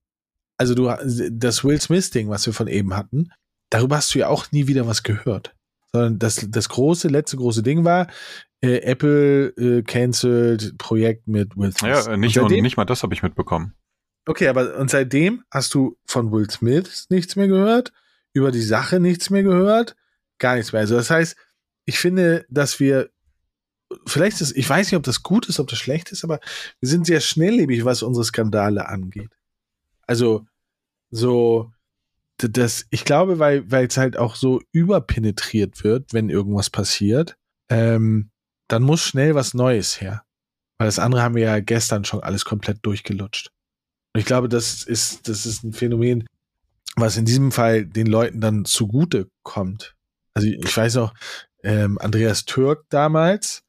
[0.57, 0.91] also du,
[1.31, 3.31] das Will Smith-Ding, was wir von eben hatten,
[3.69, 5.55] darüber hast du ja auch nie wieder was gehört.
[5.91, 8.07] Sondern das, das große, letzte große Ding war,
[8.61, 12.05] äh, Apple äh, cancelled Projekt mit Will Smith.
[12.05, 13.73] Ja, äh, nicht, seitdem, und nicht mal das habe ich mitbekommen.
[14.25, 17.93] Okay, aber und seitdem hast du von Will Smith nichts mehr gehört,
[18.33, 19.95] über die Sache nichts mehr gehört,
[20.39, 20.81] gar nichts mehr.
[20.81, 21.35] Also das heißt,
[21.85, 23.09] ich finde, dass wir
[24.07, 26.39] vielleicht ist, ich weiß nicht, ob das gut ist, ob das schlecht ist, aber
[26.79, 29.29] wir sind sehr schnelllebig, was unsere Skandale angeht.
[30.07, 30.45] Also,
[31.11, 31.71] so,
[32.37, 37.37] das, ich glaube, weil, weil es halt auch so überpenetriert wird, wenn irgendwas passiert,
[37.69, 38.29] ähm,
[38.67, 40.23] dann muss schnell was Neues her.
[40.77, 43.51] Weil das andere haben wir ja gestern schon alles komplett durchgelutscht.
[44.13, 46.25] Und ich glaube, das ist, das ist ein Phänomen,
[46.95, 49.95] was in diesem Fall den Leuten dann zugute kommt.
[50.33, 51.13] Also ich weiß noch,
[51.63, 53.63] ähm, Andreas Türk damals,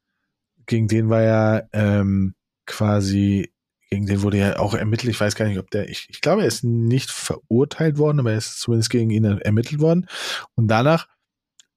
[0.67, 2.35] gegen den war ja ähm,
[2.67, 3.53] quasi,
[3.91, 5.11] gegen den wurde ja auch ermittelt.
[5.11, 8.33] Ich weiß gar nicht, ob der, ich, ich glaube, er ist nicht verurteilt worden, aber
[8.33, 10.09] er ist zumindest gegen ihn ermittelt worden.
[10.55, 11.09] Und danach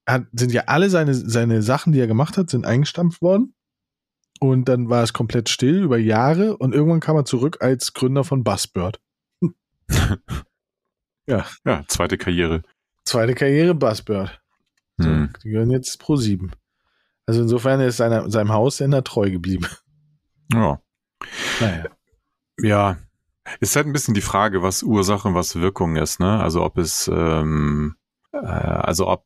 [0.07, 3.53] hat, sind ja alle seine, seine Sachen, die er gemacht hat, sind eingestampft worden.
[4.39, 8.23] Und dann war es komplett still über Jahre und irgendwann kam er zurück als Gründer
[8.23, 8.99] von Buzzbird.
[11.27, 11.45] ja.
[11.65, 12.63] Ja, zweite Karriere.
[13.03, 14.41] Zweite Karriere Buzzbird.
[14.97, 15.33] So, hm.
[15.43, 16.51] Die gehören jetzt pro sieben.
[17.25, 19.67] Also insofern ist seiner, seinem Haussender treu geblieben.
[20.51, 20.81] Ja.
[21.59, 21.85] Naja.
[22.61, 22.97] Ja.
[23.59, 26.39] Ist halt ein bisschen die Frage, was Ursache und was Wirkung ist, ne?
[26.39, 27.95] Also ob es, ähm,
[28.31, 29.25] äh, also ob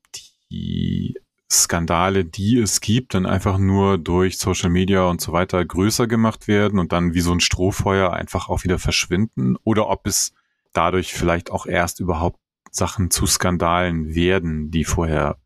[0.50, 1.16] die
[1.52, 6.48] Skandale, die es gibt, dann einfach nur durch Social Media und so weiter größer gemacht
[6.48, 10.34] werden und dann wie so ein Strohfeuer einfach auch wieder verschwinden oder ob es
[10.74, 12.40] dadurch vielleicht auch erst überhaupt
[12.72, 15.38] Sachen zu Skandalen werden, die vorher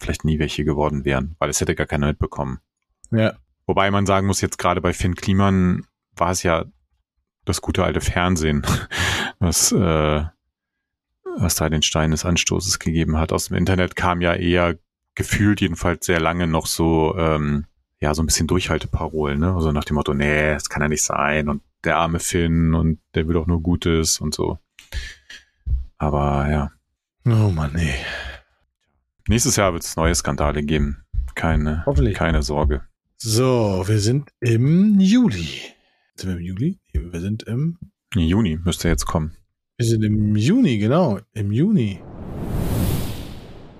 [0.00, 2.60] vielleicht nie welche geworden wären, weil es hätte gar keiner mitbekommen.
[3.10, 3.34] Ja.
[3.66, 6.64] Wobei man sagen muss, jetzt gerade bei Finn Kliman war es ja
[7.44, 8.66] das gute alte Fernsehen,
[9.38, 10.24] was, äh,
[11.36, 13.32] was da den Stein des Anstoßes gegeben hat.
[13.32, 14.78] Aus dem Internet kam ja eher
[15.14, 17.66] gefühlt jedenfalls sehr lange noch so, ähm,
[18.00, 19.54] ja, so ein bisschen Durchhalteparolen, ne?
[19.54, 23.00] Also nach dem Motto, nee, das kann ja nicht sein und der arme Finn und
[23.14, 24.58] der will doch nur Gutes und so.
[25.98, 26.70] Aber ja.
[27.24, 27.94] Oh Mann, nee.
[29.28, 31.04] Nächstes Jahr wird es neue Skandale geben.
[31.34, 32.82] Keine, keine Sorge.
[33.16, 35.60] So, wir sind im Juli.
[36.14, 36.78] Sind wir im Juli?
[36.92, 37.78] Wir sind im
[38.14, 39.36] Juni müsste jetzt kommen.
[39.78, 42.00] Wir sind im Juni, genau, im Juni.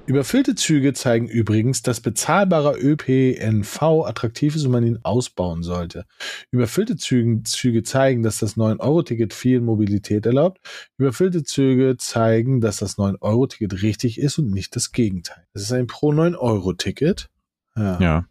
[0.06, 6.06] Überfüllte Züge zeigen übrigens, dass bezahlbarer ÖPNV attraktiv ist und man ihn ausbauen sollte.
[6.50, 10.60] Überfüllte Züge, Züge zeigen, dass das 9-Euro-Ticket viel Mobilität erlaubt.
[10.98, 15.46] Überfüllte Züge zeigen, dass das 9-Euro-Ticket richtig ist und nicht das Gegenteil.
[15.52, 17.30] Das ist ein Pro-9-Euro-Ticket.
[17.76, 18.00] Ja.
[18.00, 18.26] ja.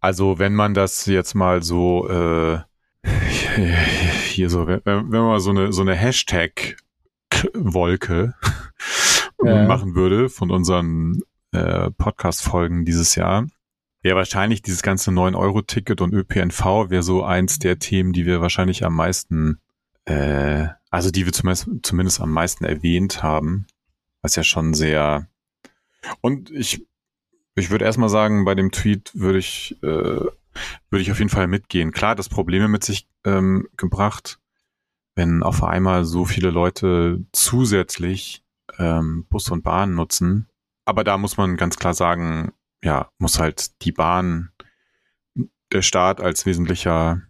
[0.00, 2.60] Also wenn man das jetzt mal so äh,
[4.24, 8.34] hier so, wenn, wenn man mal so eine, so eine Hashtag-Wolke
[9.42, 9.64] ja.
[9.66, 11.20] machen würde von unseren
[11.52, 13.46] äh, Podcast-Folgen dieses Jahr,
[14.02, 18.84] wäre wahrscheinlich dieses ganze 9-Euro-Ticket und ÖPNV wäre so eins der Themen, die wir wahrscheinlich
[18.84, 19.60] am meisten,
[20.04, 23.66] äh, also die wir zumindest, zumindest am meisten erwähnt haben,
[24.22, 25.28] was ja schon sehr
[26.20, 26.84] und ich
[27.54, 30.20] ich würde erstmal sagen, bei dem Tweet würde ich, äh,
[30.90, 31.92] würde ich auf jeden Fall mitgehen.
[31.92, 34.38] Klar, das Probleme mit sich ähm, gebracht,
[35.14, 38.44] wenn auf einmal so viele Leute zusätzlich
[38.78, 40.48] ähm, Bus und Bahn nutzen.
[40.84, 44.50] Aber da muss man ganz klar sagen, ja, muss halt die Bahn,
[45.72, 47.22] der Staat als wesentlicher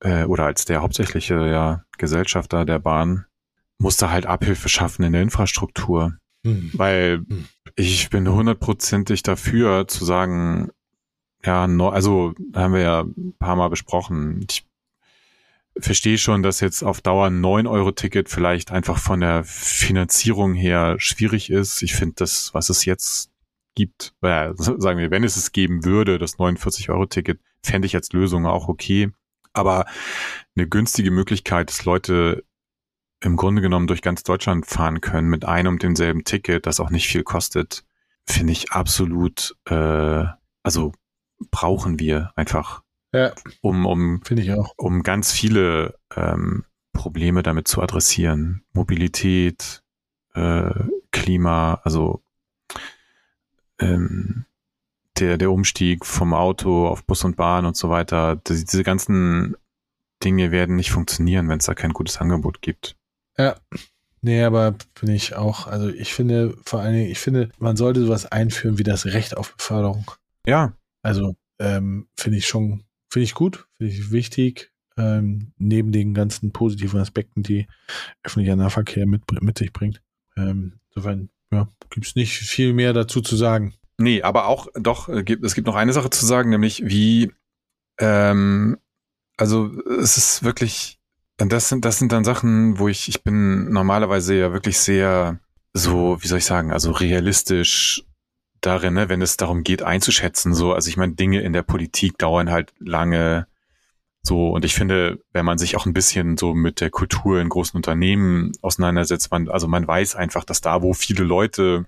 [0.00, 3.26] äh, oder als der hauptsächliche ja, Gesellschafter der Bahn,
[3.78, 6.16] muss da halt Abhilfe schaffen in der Infrastruktur.
[6.44, 6.70] Hm.
[6.74, 7.46] Weil hm.
[7.74, 10.70] ich bin hundertprozentig dafür zu sagen,
[11.46, 14.44] ja, also haben wir ja ein paar Mal besprochen.
[14.48, 14.66] Ich
[15.78, 21.50] verstehe schon, dass jetzt auf Dauer ein 9-Euro-Ticket vielleicht einfach von der Finanzierung her schwierig
[21.50, 21.82] ist.
[21.82, 23.30] Ich finde das, was es jetzt
[23.74, 28.46] gibt, äh, sagen wir, wenn es es geben würde, das 49-Euro-Ticket, fände ich als Lösung
[28.46, 29.10] auch okay.
[29.52, 29.86] Aber
[30.54, 32.44] eine günstige Möglichkeit, dass Leute
[33.20, 36.90] im Grunde genommen durch ganz Deutschland fahren können mit einem und demselben Ticket, das auch
[36.90, 37.84] nicht viel kostet,
[38.26, 40.24] finde ich absolut, äh,
[40.62, 40.92] also
[41.50, 42.82] brauchen wir einfach.
[43.12, 43.32] Ja.
[43.60, 44.72] Um, um, finde ich auch.
[44.76, 48.62] Um ganz viele ähm, Probleme damit zu adressieren.
[48.72, 49.82] Mobilität,
[50.34, 50.70] äh,
[51.12, 52.22] Klima, also
[53.78, 54.44] ähm,
[55.18, 59.56] der, der Umstieg vom Auto auf Bus und Bahn und so weiter, diese, diese ganzen
[60.24, 62.96] Dinge werden nicht funktionieren, wenn es da kein gutes Angebot gibt.
[63.38, 63.56] Ja.
[64.22, 68.00] Nee, aber finde ich auch, also ich finde vor allen Dingen, ich finde, man sollte
[68.00, 70.10] sowas einführen wie das Recht auf Beförderung.
[70.46, 70.72] Ja.
[71.06, 76.50] Also ähm, finde ich schon, finde ich gut, finde ich wichtig, ähm, neben den ganzen
[76.50, 77.68] positiven Aspekten, die
[78.24, 80.02] öffentlicher Nahverkehr mit, mit sich bringt.
[80.36, 83.72] Ähm, insofern, ja, gibt es nicht viel mehr dazu zu sagen.
[83.98, 87.30] Nee, aber auch doch, äh, es gibt noch eine Sache zu sagen, nämlich wie,
[88.00, 88.76] ähm,
[89.36, 90.98] also es ist wirklich
[91.36, 95.38] das sind, das sind dann Sachen, wo ich, ich bin normalerweise ja wirklich sehr
[95.72, 98.05] so, wie soll ich sagen, also realistisch
[98.66, 100.54] darin, ne, wenn es darum geht, einzuschätzen.
[100.54, 103.46] So, also ich meine, Dinge in der Politik dauern halt lange.
[104.22, 107.48] So, und ich finde, wenn man sich auch ein bisschen so mit der Kultur in
[107.48, 111.86] großen Unternehmen auseinandersetzt, man, also man weiß einfach, dass da, wo viele Leute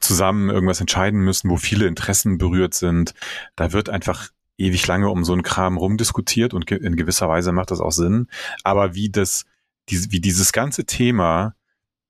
[0.00, 3.14] zusammen irgendwas entscheiden müssen, wo viele Interessen berührt sind,
[3.56, 7.70] da wird einfach ewig lange um so einen Kram rumdiskutiert und in gewisser Weise macht
[7.70, 8.28] das auch Sinn.
[8.64, 9.44] Aber wie das,
[9.88, 11.54] die, wie dieses ganze Thema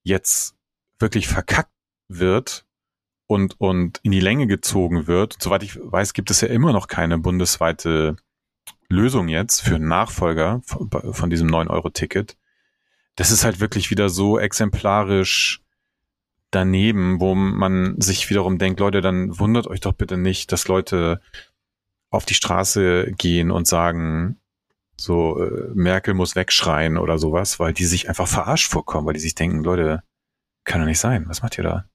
[0.02, 0.54] jetzt
[0.98, 1.70] wirklich verkackt
[2.08, 2.65] wird
[3.26, 6.86] und, und in die Länge gezogen wird, soweit ich weiß, gibt es ja immer noch
[6.86, 8.16] keine bundesweite
[8.88, 12.36] Lösung jetzt für Nachfolger von, von diesem 9-Euro-Ticket.
[13.16, 15.62] Das ist halt wirklich wieder so exemplarisch
[16.50, 21.20] daneben, wo man sich wiederum denkt, Leute, dann wundert euch doch bitte nicht, dass Leute
[22.10, 24.40] auf die Straße gehen und sagen,
[24.96, 29.20] so äh, Merkel muss wegschreien oder sowas, weil die sich einfach verarscht vorkommen, weil die
[29.20, 30.02] sich denken, Leute,
[30.64, 31.88] kann doch nicht sein, was macht ihr da?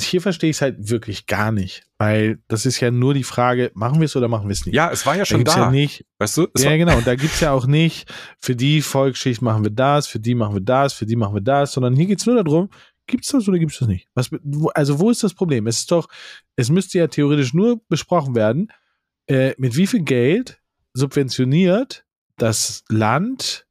[0.00, 3.72] Hier verstehe ich es halt wirklich gar nicht, weil das ist ja nur die Frage,
[3.74, 4.74] machen wir es oder machen wir es nicht?
[4.74, 5.56] Ja, es war ja schon da.
[5.56, 6.48] Ja nicht, weißt du?
[6.56, 6.98] ja, genau.
[6.98, 10.34] Und da gibt es ja auch nicht, für die Volksschicht machen wir das, für die
[10.34, 12.70] machen wir das, für die machen wir das, sondern hier geht es nur darum,
[13.06, 14.08] gibt es das oder gibt es das nicht?
[14.14, 14.30] Was,
[14.74, 15.66] also wo ist das Problem?
[15.66, 16.08] Es ist doch,
[16.56, 18.72] es müsste ja theoretisch nur besprochen werden,
[19.26, 20.60] äh, mit wie viel Geld
[20.94, 22.04] subventioniert
[22.36, 23.66] das Land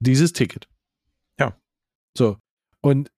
[0.00, 0.68] dieses Ticket?
[1.38, 1.56] Ja.
[2.16, 2.38] So.
[2.80, 3.10] Und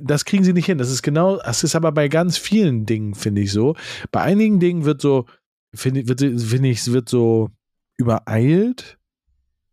[0.00, 0.78] das kriegen sie nicht hin.
[0.78, 3.74] Das ist genau, das ist aber bei ganz vielen Dingen, finde ich so.
[4.10, 5.26] Bei einigen Dingen wird so,
[5.74, 7.50] finde find ich, wird so
[7.96, 8.98] übereilt,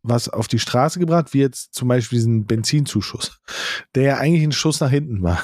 [0.01, 3.39] was auf die Straße gebracht, wie jetzt zum Beispiel diesen Benzinzuschuss,
[3.95, 5.43] der ja eigentlich ein Schuss nach hinten war.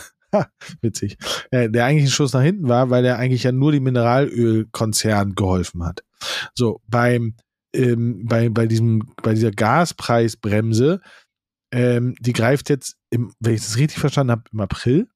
[0.82, 1.18] witzig.
[1.52, 5.36] Äh, der eigentlich ein Schuss nach hinten war, weil er eigentlich ja nur die Mineralölkonzern
[5.36, 6.04] geholfen hat.
[6.56, 7.36] So, beim,
[7.74, 11.02] ähm, bei, bei diesem, bei dieser Gaspreisbremse,
[11.72, 15.08] ähm, die greift jetzt im, wenn ich das richtig verstanden habe, im April.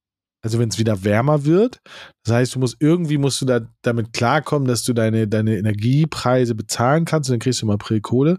[0.41, 1.81] Also wenn es wieder wärmer wird.
[2.23, 6.55] Das heißt, du musst irgendwie musst du da damit klarkommen, dass du deine, deine Energiepreise
[6.55, 8.37] bezahlen kannst und dann kriegst du im April Kohle.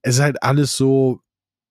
[0.00, 1.20] Es ist halt alles so,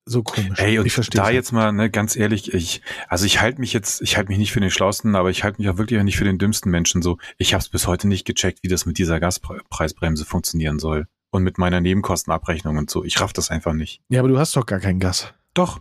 [0.06, 0.60] so komisch.
[0.60, 3.74] Hey, und ich verstehe da jetzt mal, ne, ganz ehrlich, ich, also ich halte mich
[3.74, 6.04] jetzt, ich halte mich nicht für den Schlausten, aber ich halte mich auch wirklich auch
[6.04, 7.18] nicht für den dümmsten Menschen so.
[7.40, 11.08] Ich habe es bis heute nicht gecheckt, wie das mit dieser Gaspreisbremse funktionieren soll.
[11.34, 13.06] Und mit meiner Nebenkostenabrechnung und so.
[13.06, 14.02] Ich raff das einfach nicht.
[14.10, 15.34] Ja, aber du hast doch gar kein Gas.
[15.54, 15.80] Doch.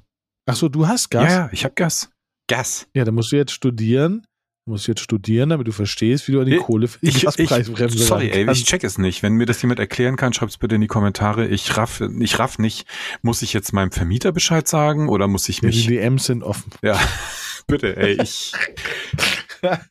[0.50, 1.32] Ach so, du hast Gas?
[1.32, 2.10] Ja, ich habe Gas.
[2.48, 2.86] Gas.
[2.94, 4.26] Ja, dann musst du jetzt studieren.
[4.66, 7.08] Du musst jetzt studieren, damit du verstehst, wie du an die Ich- Kohle für die
[7.08, 9.22] Ich, ich, Gaspreisbremse sorry, ey, ich check es nicht.
[9.22, 11.48] Wenn mir das jemand erklären kann, schreibt's bitte in die Kommentare.
[11.48, 12.86] Ich raff, ich raff nicht.
[13.22, 16.42] Muss ich jetzt meinem Vermieter Bescheid sagen oder muss ich Ja, die mich, DMs sind
[16.42, 16.70] offen.
[16.82, 16.98] ja,
[17.66, 18.52] bitte, ey, ich,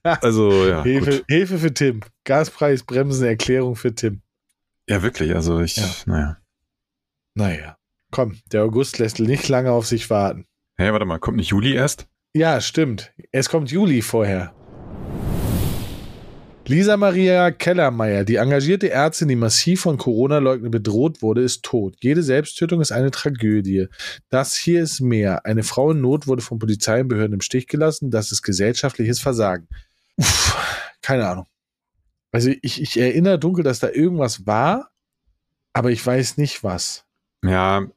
[0.04, 1.26] also, ja, Hilfe, gut.
[1.28, 2.02] Hilfe für Tim.
[2.26, 4.22] Gaspreisbremsen, Erklärung für Tim.
[4.88, 5.90] Ja, wirklich, also ich, Ja.
[6.06, 6.38] naja.
[7.36, 7.78] Naja,
[8.12, 10.46] komm, der August lässt nicht lange auf sich warten.
[10.78, 12.08] Hey, warte mal, kommt nicht Juli erst?
[12.34, 13.12] Ja, stimmt.
[13.32, 14.54] Es kommt Juli vorher.
[16.70, 21.96] Lisa Maria Kellermeier, die engagierte Ärztin, die massiv von Corona-Leugnern bedroht wurde, ist tot.
[22.00, 23.88] Jede Selbsttötung ist eine Tragödie.
[24.30, 25.48] Das hier ist mehr.
[25.48, 28.12] Eine Frau in Not wurde von Polizei und Behörden im Stich gelassen.
[28.12, 29.68] Das ist gesellschaftliches Versagen.
[30.18, 30.56] Uff,
[31.02, 31.48] keine Ahnung.
[32.32, 34.92] Also ich, ich erinnere dunkel, dass da irgendwas war,
[35.74, 37.04] aber ich weiß nicht was.
[37.44, 37.88] Ja,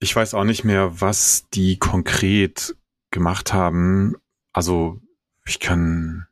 [0.00, 2.76] ich weiß auch nicht mehr, was die konkret
[3.10, 4.14] gemacht haben.
[4.52, 5.00] Also,
[5.46, 6.26] ich kann,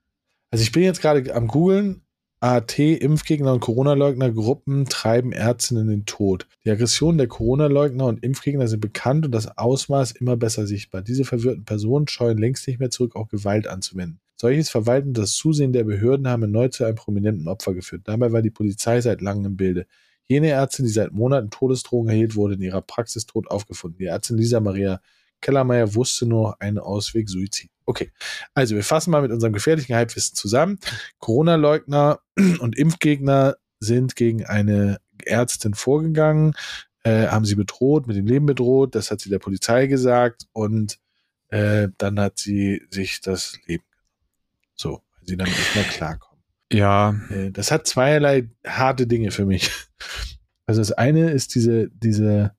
[0.50, 2.02] Also ich bin jetzt gerade am googeln.
[2.40, 6.46] AT, Impfgegner und Corona-Leugner-Gruppen treiben Ärzte in den Tod.
[6.64, 11.00] Die Aggressionen der Corona-Leugner und Impfgegner sind bekannt und das Ausmaß immer besser sichtbar.
[11.00, 14.20] Diese verwirrten Personen scheuen längst nicht mehr zurück, auch Gewalt anzuwenden.
[14.38, 18.02] Solches Verwalten und das Zusehen der Behörden haben erneut zu einem prominenten Opfer geführt.
[18.04, 19.86] Dabei war die Polizei seit langem im Bilde.
[20.28, 23.98] Jene Ärztin, die seit Monaten Todesdrohungen erhielt, wurde in ihrer Praxis tot aufgefunden.
[23.98, 25.00] Die Ärztin Lisa Maria
[25.40, 27.70] Kellermeier wusste nur einen Ausweg, Suizid.
[27.84, 28.10] Okay,
[28.54, 30.78] also wir fassen mal mit unserem gefährlichen Halbwissen zusammen.
[31.18, 32.20] Corona-Leugner
[32.58, 36.54] und Impfgegner sind gegen eine Ärztin vorgegangen,
[37.04, 40.98] äh, haben sie bedroht, mit dem Leben bedroht, das hat sie der Polizei gesagt und
[41.48, 44.72] äh, dann hat sie sich das Leben genommen.
[44.74, 46.35] So, weil sie dann nicht mehr klarkommen.
[46.72, 49.70] Ja, Äh, das hat zweierlei harte Dinge für mich.
[50.68, 52.56] Also das eine ist diese, diese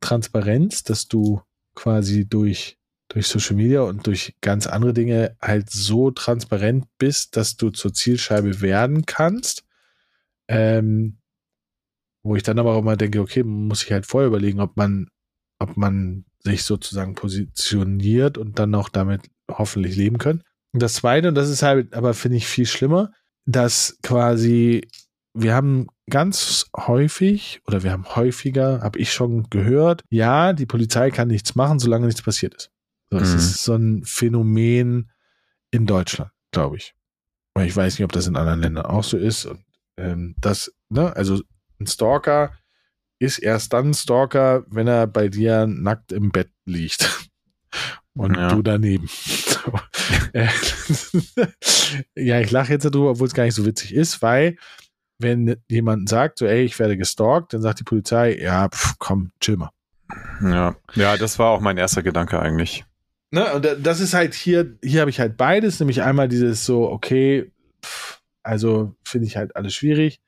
[0.00, 1.42] Transparenz, dass du
[1.74, 7.56] quasi durch, durch Social Media und durch ganz andere Dinge halt so transparent bist, dass
[7.56, 9.64] du zur Zielscheibe werden kannst.
[10.46, 11.18] Ähm,
[12.22, 15.08] wo ich dann aber auch immer denke, okay, muss ich halt vorher überlegen, ob man,
[15.58, 20.42] ob man sich sozusagen positioniert und dann auch damit hoffentlich leben können.
[20.72, 23.12] Und das zweite, und das ist halt aber, finde ich, viel schlimmer,
[23.50, 24.86] dass quasi
[25.32, 31.10] wir haben ganz häufig oder wir haben häufiger, habe ich schon gehört, ja, die Polizei
[31.10, 32.70] kann nichts machen, solange nichts passiert ist.
[33.10, 33.36] So, Das Mhm.
[33.38, 35.10] ist so ein Phänomen
[35.70, 36.94] in Deutschland, glaube ich.
[37.54, 39.46] Weil Ich weiß nicht, ob das in anderen Ländern auch so ist.
[39.46, 39.64] Und
[39.96, 41.40] ähm, das, ne, also
[41.80, 42.52] ein Stalker
[43.18, 47.28] ist erst dann ein Stalker, wenn er bei dir nackt im Bett liegt.
[48.18, 48.48] Und Ja.
[48.54, 49.06] du daneben.
[49.08, 49.72] So.
[50.32, 50.48] Äh,
[52.16, 54.56] ja, ich lache jetzt darüber, obwohl es gar nicht so witzig ist, weil
[55.18, 59.32] wenn jemand sagt, so, ey, ich werde gestalkt, dann sagt die Polizei, ja, pf, komm,
[59.40, 59.70] chill mal.
[60.42, 62.84] ja, ja, das war auch mein erster Gedanke eigentlich.
[63.30, 66.64] Ne, und da- das ist halt hier, hier habe ich halt beides, nämlich einmal dieses
[66.64, 67.50] so, okay,
[67.84, 70.20] pf, also finde ich halt alles schwierig.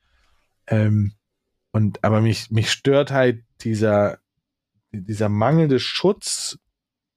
[0.67, 1.13] Ähm,
[1.71, 4.19] und aber mich, mich stört halt dieser,
[4.91, 6.57] dieser mangelnde Schutz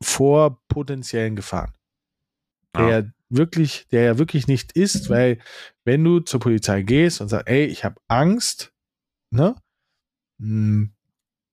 [0.02, 1.72] vor potenziellen Gefahren.
[2.76, 3.10] Der Ja.
[3.28, 5.38] wirklich, der ja wirklich nicht ist, weil
[5.84, 8.72] wenn du zur Polizei gehst und sagst, ey, ich habe Angst,
[9.30, 9.54] ne,
[10.40, 10.92] hm,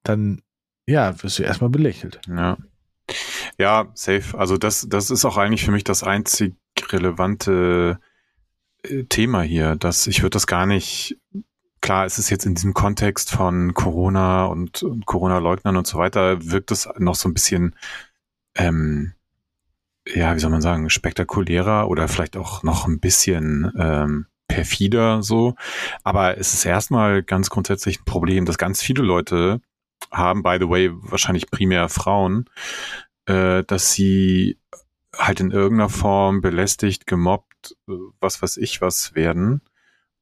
[0.04, 0.42] dann
[0.88, 2.22] ja, wirst du erstmal belächelt.
[2.28, 2.58] Ja.
[3.58, 4.38] Ja, safe.
[4.38, 6.56] Also das, das ist auch eigentlich für mich das einzig
[6.90, 8.00] relevante
[8.84, 11.18] äh, Thema hier, dass ich würde das gar nicht,
[11.82, 16.44] klar, es ist jetzt in diesem Kontext von Corona und, und Corona-Leugnern und so weiter,
[16.50, 17.76] wirkt es noch so ein bisschen,
[18.56, 19.14] ähm,
[20.08, 25.56] ja, wie soll man sagen, spektakulärer oder vielleicht auch noch ein bisschen ähm, perfider so.
[26.04, 29.62] Aber es ist erstmal ganz grundsätzlich ein Problem, dass ganz viele Leute
[30.12, 32.50] haben, by the way, wahrscheinlich primär Frauen,
[33.26, 34.58] äh, dass sie
[35.16, 39.62] halt in irgendeiner Form belästigt, gemobbt, äh, was weiß ich was werden.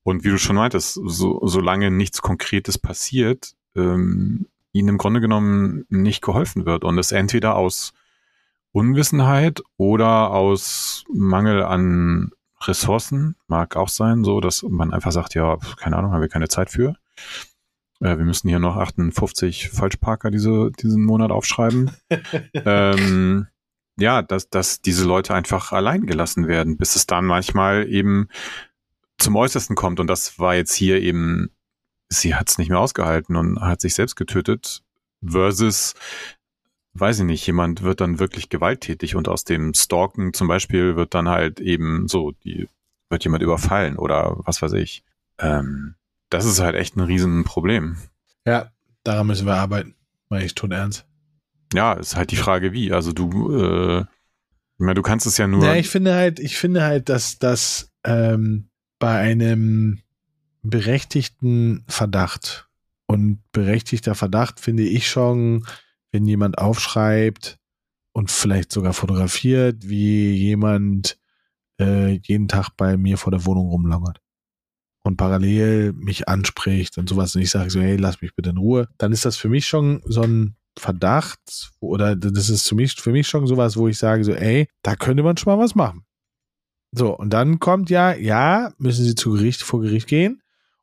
[0.03, 5.85] Und wie du schon meintest, so, solange nichts Konkretes passiert, ähm, ihnen im Grunde genommen
[5.89, 7.93] nicht geholfen wird und es entweder aus
[8.71, 15.57] Unwissenheit oder aus Mangel an Ressourcen, mag auch sein, so dass man einfach sagt, ja,
[15.77, 16.95] keine Ahnung, haben wir keine Zeit für.
[18.01, 21.91] Äh, wir müssen hier noch 58 Falschparker diese, diesen Monat aufschreiben.
[22.53, 23.47] ähm,
[23.97, 28.29] ja, dass, dass diese Leute einfach allein gelassen werden, bis es dann manchmal eben
[29.17, 29.99] zum Äußersten kommt.
[29.99, 31.49] Und das war jetzt hier eben,
[32.07, 34.83] sie hat es nicht mehr ausgehalten und hat sich selbst getötet,
[35.25, 35.95] versus,
[36.99, 41.13] weiß ich nicht, jemand wird dann wirklich gewalttätig und aus dem Stalken zum Beispiel wird
[41.13, 42.67] dann halt eben so, die
[43.09, 45.03] wird jemand überfallen oder was weiß ich.
[45.39, 45.95] Ähm,
[46.29, 47.97] das ist halt echt ein Riesenproblem.
[48.45, 48.71] Ja,
[49.03, 49.95] daran müssen wir arbeiten.
[50.29, 51.05] Meine ich tot ernst.
[51.73, 52.91] Ja, ist halt die Frage, wie.
[52.91, 54.05] Also du, äh, ich
[54.85, 55.65] meine, du kannst es ja nur.
[55.65, 58.69] Ja, ich finde halt, ich finde halt, dass das ähm,
[58.99, 60.01] bei einem
[60.61, 62.67] berechtigten Verdacht
[63.07, 65.65] und berechtigter Verdacht finde ich schon,
[66.11, 67.57] wenn jemand aufschreibt
[68.13, 71.17] und vielleicht sogar fotografiert, wie jemand
[71.79, 74.21] äh, jeden Tag bei mir vor der Wohnung rumlangert
[75.03, 78.57] und parallel mich anspricht und sowas und ich sage so, hey, lass mich bitte in
[78.57, 82.93] Ruhe, dann ist das für mich schon so ein Verdacht oder das ist für mich,
[82.93, 85.75] für mich schon sowas, wo ich sage so, ey, da könnte man schon mal was
[85.75, 86.05] machen.
[86.91, 90.41] So, und dann kommt ja, ja, müssen Sie zu Gericht, vor Gericht gehen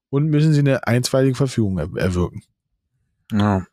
[0.09, 2.43] und müssen Sie eine einstweilige Verfügung er erwirken.
[3.33, 3.67] Ja.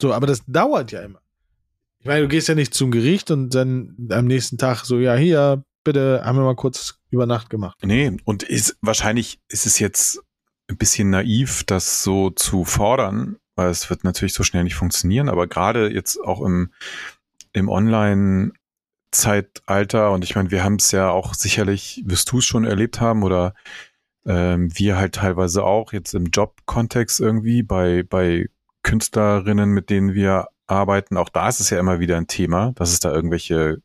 [0.00, 1.20] So, aber das dauert ja immer.
[1.98, 5.14] Ich meine, du gehst ja nicht zum Gericht und dann am nächsten Tag so, ja,
[5.14, 7.78] hier, bitte, haben wir mal kurz über Nacht gemacht.
[7.82, 10.22] Nee, und ist, wahrscheinlich ist es jetzt
[10.68, 15.28] ein bisschen naiv, das so zu fordern, weil es wird natürlich so schnell nicht funktionieren,
[15.28, 16.72] aber gerade jetzt auch im,
[17.52, 18.52] im Online-
[19.12, 23.00] Zeitalter und ich meine, wir haben es ja auch sicherlich, wirst du es schon erlebt
[23.00, 23.54] haben oder
[24.24, 28.48] ähm, wir halt teilweise auch jetzt im Jobkontext irgendwie bei, bei
[28.82, 32.92] Künstlerinnen, mit denen wir arbeiten, auch da ist es ja immer wieder ein Thema, dass
[32.92, 33.82] es da irgendwelche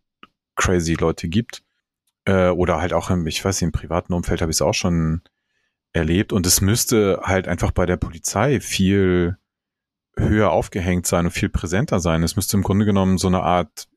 [0.56, 1.64] crazy Leute gibt.
[2.26, 4.74] Äh, oder halt auch im, ich weiß nicht, im privaten Umfeld habe ich es auch
[4.74, 5.22] schon
[5.94, 6.34] erlebt.
[6.34, 9.38] Und es müsste halt einfach bei der Polizei viel
[10.18, 12.24] höher aufgehängt sein und viel präsenter sein.
[12.24, 13.88] Es müsste im Grunde genommen so eine Art,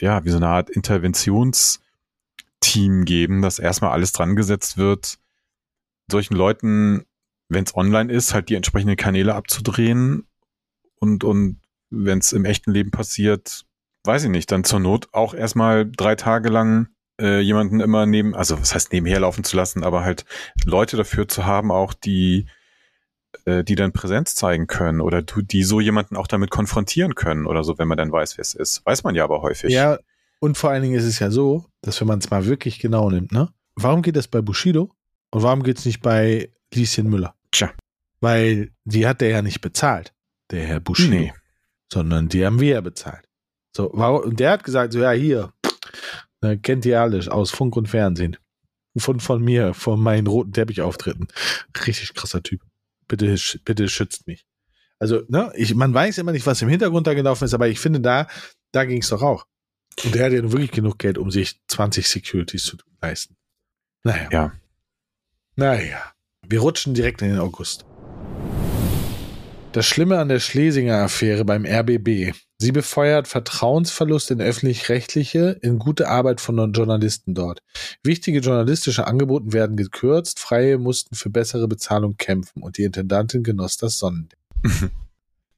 [0.00, 5.18] ja, wie so eine Art Interventionsteam geben, dass erstmal alles dran gesetzt wird,
[6.10, 7.04] solchen Leuten,
[7.48, 10.26] wenn es online ist, halt die entsprechenden Kanäle abzudrehen
[10.98, 13.64] und, und wenn es im echten Leben passiert,
[14.04, 16.88] weiß ich nicht, dann zur Not auch erstmal drei Tage lang
[17.20, 20.24] äh, jemanden immer neben, also was heißt nebenher laufen zu lassen, aber halt
[20.64, 22.46] Leute dafür zu haben, auch die
[23.44, 27.64] äh, die dann Präsenz zeigen können oder die so jemanden auch damit konfrontieren können oder
[27.64, 28.84] so, wenn man dann weiß, wer es ist.
[28.84, 29.72] Weiß man ja aber häufig.
[29.72, 29.98] Ja,
[30.40, 33.10] und vor allen Dingen ist es ja so, dass wenn man es mal wirklich genau
[33.10, 33.52] nimmt, ne?
[33.74, 34.90] Warum geht das bei Bushido
[35.30, 37.35] und warum geht es nicht bei Lieschen Müller?
[37.56, 37.72] Tja.
[38.20, 40.14] Weil die hat der ja nicht bezahlt,
[40.50, 41.10] der Herr Bushido.
[41.10, 41.32] Nee.
[41.92, 43.28] Sondern die haben wir ja bezahlt.
[43.76, 45.52] So, warum, und der hat gesagt, so, ja, hier,
[46.40, 48.36] ne, kennt ihr alles aus Funk und Fernsehen.
[48.96, 51.28] Von, von mir, von meinen roten Teppichauftritten.
[51.86, 52.62] Richtig krasser Typ
[53.08, 54.46] bitte, bitte schützt mich.
[54.98, 57.80] Also, ne, ich, man weiß immer nicht, was im Hintergrund da gelaufen ist, aber ich
[57.80, 58.28] finde, da,
[58.72, 59.46] da ging es doch auch.
[60.04, 63.36] Und der hat ja wirklich genug Geld, um sich 20 Securities zu leisten.
[64.04, 64.28] Naja.
[64.30, 64.52] Ja.
[65.56, 66.12] Naja.
[66.48, 67.84] Wir rutschen direkt in den August.
[69.72, 72.32] Das Schlimme an der Schlesinger Affäre beim RBB.
[72.58, 77.62] Sie befeuert Vertrauensverlust in öffentlich-rechtliche, in gute Arbeit von Journalisten dort.
[78.02, 83.76] Wichtige journalistische Angebote werden gekürzt, Freie mussten für bessere Bezahlung kämpfen und die Intendantin genoss
[83.76, 84.38] das Sonnendeck.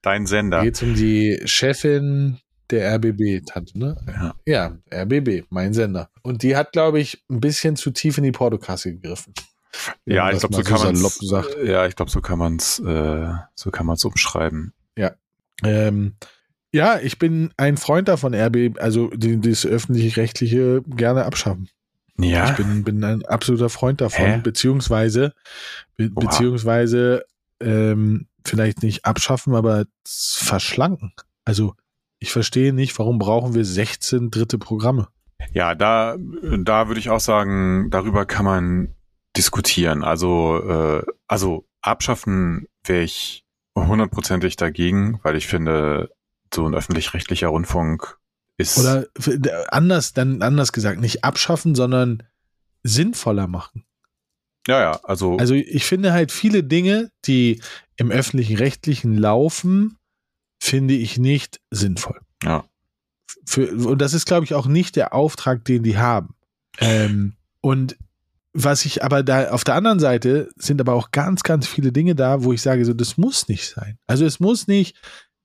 [0.03, 0.63] Dein Sender.
[0.63, 2.39] Geht um die Chefin
[2.71, 3.97] der RBB-Tante, ne?
[4.07, 4.35] Ja.
[4.47, 6.11] ja, RBB, mein Sender.
[6.23, 9.35] Und die hat, glaube ich, ein bisschen zu tief in die Portokasse gegriffen.
[10.07, 13.71] Ja, ich glaube, so, kann man Ja, ich glaube, so kann man es, äh, so
[13.71, 14.73] kann man es umschreiben.
[14.97, 15.13] Ja.
[15.63, 16.15] Ähm,
[16.73, 21.69] ja, ich bin ein Freund davon, RB, also die, das öffentlich-rechtliche gerne abschaffen.
[22.19, 22.51] Ja.
[22.51, 24.41] Ich bin, bin ein absoluter Freund davon, Hä?
[24.43, 25.35] beziehungsweise,
[25.97, 26.27] be Oha.
[26.27, 27.25] beziehungsweise
[27.61, 31.13] ähm, vielleicht nicht abschaffen, aber verschlanken.
[31.45, 31.75] Also
[32.19, 35.09] ich verstehe nicht, warum brauchen wir 16 dritte Programme?
[35.53, 38.95] Ja, da, da würde ich auch sagen, darüber kann man
[39.39, 40.03] diskutieren.
[40.03, 43.45] Also, äh, also abschaffen wäre ich
[43.77, 46.11] hundertprozentig dagegen, weil ich finde,
[46.53, 48.19] so ein öffentlich-rechtlicher Rundfunk
[48.57, 48.79] ist.
[48.79, 49.07] Oder
[49.69, 52.25] anders, dann anders gesagt, nicht abschaffen, sondern
[52.83, 53.85] sinnvoller machen.
[54.67, 55.37] Ja, ja, also.
[55.37, 57.63] Also ich finde halt viele Dinge, die
[57.97, 59.97] im öffentlichen Rechtlichen laufen,
[60.61, 62.21] finde ich nicht sinnvoll.
[62.43, 62.65] Ja.
[63.47, 66.35] Für, und das ist, glaube ich, auch nicht der Auftrag, den die haben.
[66.81, 67.97] Ähm, und
[68.53, 72.15] was ich aber da auf der anderen Seite sind aber auch ganz, ganz viele Dinge
[72.15, 73.99] da, wo ich sage, so, das muss nicht sein.
[74.07, 74.97] Also es muss nicht,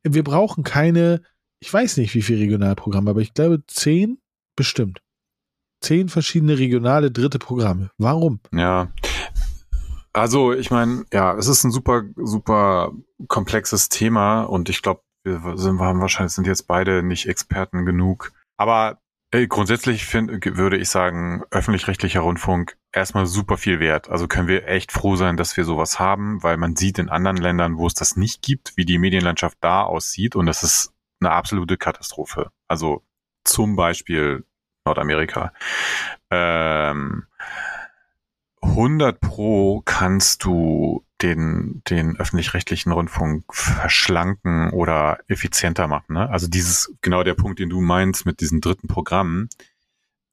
[0.03, 1.21] wir brauchen keine,
[1.59, 4.19] ich weiß nicht, wie viele Regionalprogramme, aber ich glaube zehn
[4.55, 5.01] bestimmt.
[5.81, 7.91] Zehn verschiedene regionale dritte Programme.
[7.97, 8.39] Warum?
[8.53, 8.91] Ja.
[10.13, 12.93] Also, ich meine, ja, es ist ein super, super
[13.27, 17.85] komplexes Thema und ich glaube, wir sind, wir haben wahrscheinlich sind jetzt beide nicht Experten
[17.85, 18.99] genug, Aber
[19.31, 24.09] äh, grundsätzlich find, würde ich sagen, öffentlich-rechtlicher Rundfunk erstmal super viel wert.
[24.09, 27.37] Also können wir echt froh sein, dass wir sowas haben, weil man sieht in anderen
[27.37, 31.31] Ländern, wo es das nicht gibt, wie die Medienlandschaft da aussieht und das ist eine
[31.31, 32.51] absolute Katastrophe.
[32.67, 33.03] Also
[33.43, 34.45] zum Beispiel
[34.85, 35.53] Nordamerika.
[36.29, 37.25] Ähm,
[38.61, 46.13] 100 pro kannst du den, den öffentlich-rechtlichen Rundfunk verschlanken oder effizienter machen.
[46.13, 46.29] Ne?
[46.29, 49.49] Also dieses, genau der Punkt, den du meinst mit diesen dritten Programmen,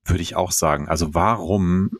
[0.04, 0.88] würde ich auch sagen.
[0.88, 1.98] Also warum,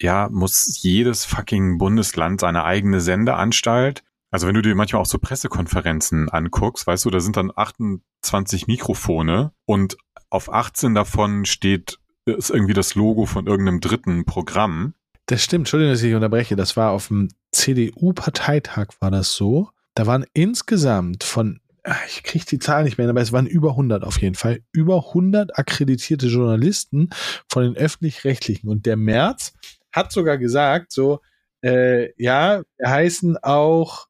[0.00, 5.18] ja, muss jedes fucking Bundesland seine eigene Sendeanstalt also wenn du dir manchmal auch so
[5.18, 9.96] Pressekonferenzen anguckst, weißt du, da sind dann 28 Mikrofone und
[10.30, 14.94] auf 18 davon steht ist irgendwie das Logo von irgendeinem dritten Programm.
[15.26, 16.54] Das stimmt, Entschuldigung, dass ich unterbreche.
[16.54, 19.70] Das war auf dem CDU-Parteitag war das so.
[19.94, 23.70] Da waren insgesamt von, ah, ich kriege die Zahl nicht mehr, aber es waren über
[23.70, 27.10] 100 auf jeden Fall, über 100 akkreditierte Journalisten
[27.48, 28.68] von den öffentlich-rechtlichen.
[28.68, 29.54] Und der März
[29.92, 31.20] hat sogar gesagt, so,
[31.62, 34.06] äh, ja, wir heißen auch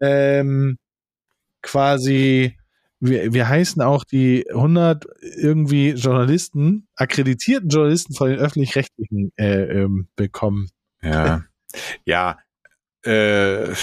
[0.00, 0.78] ähm,
[1.62, 2.56] quasi
[3.02, 5.06] wir, wir heißen auch die 100
[5.36, 10.68] irgendwie Journalisten, akkreditierten Journalisten von den öffentlich-rechtlichen äh, ähm, bekommen.
[11.02, 11.42] Ja,
[12.04, 12.38] ja.
[13.04, 13.74] Äh,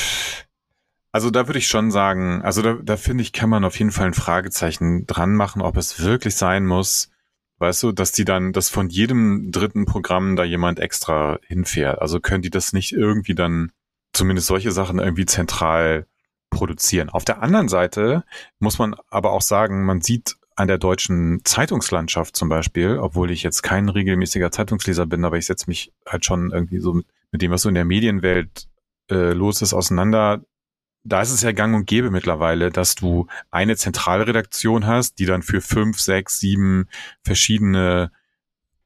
[1.12, 3.92] also da würde ich schon sagen, also da, da finde ich, kann man auf jeden
[3.92, 7.12] Fall ein Fragezeichen dran machen, ob es wirklich sein muss,
[7.60, 12.02] weißt du, dass die dann, dass von jedem dritten Programm da jemand extra hinfährt.
[12.02, 13.72] Also können die das nicht irgendwie dann,
[14.14, 16.08] zumindest solche Sachen irgendwie zentral
[16.50, 17.10] produzieren.
[17.10, 18.24] Auf der anderen Seite
[18.60, 23.44] muss man aber auch sagen, man sieht an der deutschen Zeitungslandschaft zum Beispiel, obwohl ich
[23.44, 27.42] jetzt kein regelmäßiger Zeitungsleser bin, aber ich setze mich halt schon irgendwie so mit, mit
[27.42, 28.68] dem, was so in der Medienwelt
[29.10, 30.42] äh, los ist, auseinander.
[31.04, 35.42] Da ist es ja gang und gäbe mittlerweile, dass du eine Zentralredaktion hast, die dann
[35.42, 36.88] für fünf, sechs, sieben
[37.24, 38.12] verschiedene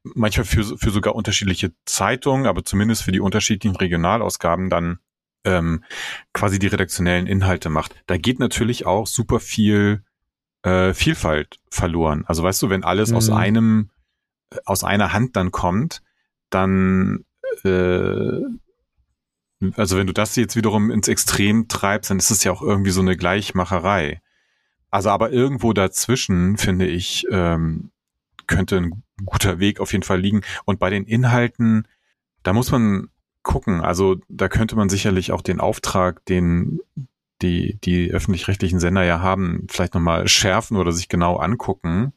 [0.03, 4.99] manchmal für, für sogar unterschiedliche Zeitungen, aber zumindest für die unterschiedlichen Regionalausgaben dann
[5.45, 5.83] ähm,
[6.33, 7.95] quasi die redaktionellen Inhalte macht.
[8.07, 10.03] Da geht natürlich auch super viel
[10.63, 12.23] äh, Vielfalt verloren.
[12.27, 13.17] Also weißt du, wenn alles mhm.
[13.17, 13.89] aus einem,
[14.51, 16.01] äh, aus einer Hand dann kommt,
[16.49, 17.25] dann
[17.63, 18.39] äh,
[19.75, 22.91] also wenn du das jetzt wiederum ins Extrem treibst, dann ist es ja auch irgendwie
[22.91, 24.21] so eine Gleichmacherei.
[24.89, 27.91] Also aber irgendwo dazwischen, finde ich, ähm,
[28.47, 30.41] könnte ein guter Weg auf jeden Fall liegen.
[30.65, 31.87] Und bei den Inhalten,
[32.43, 33.09] da muss man
[33.41, 33.81] gucken.
[33.81, 36.79] Also da könnte man sicherlich auch den Auftrag, den
[37.41, 42.13] die, die öffentlich-rechtlichen Sender ja haben, vielleicht nochmal schärfen oder sich genau angucken.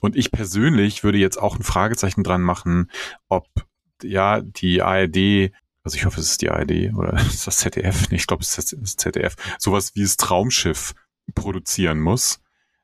[0.00, 2.90] Und ich persönlich würde jetzt auch ein Fragezeichen dran machen,
[3.28, 3.48] ob
[4.02, 5.52] ja die ARD,
[5.82, 8.56] also ich hoffe, es ist die ARD oder ist das ZDF, nee, ich glaube, es
[8.56, 10.94] ist das ZDF, sowas wie das Traumschiff
[11.34, 12.40] produzieren muss.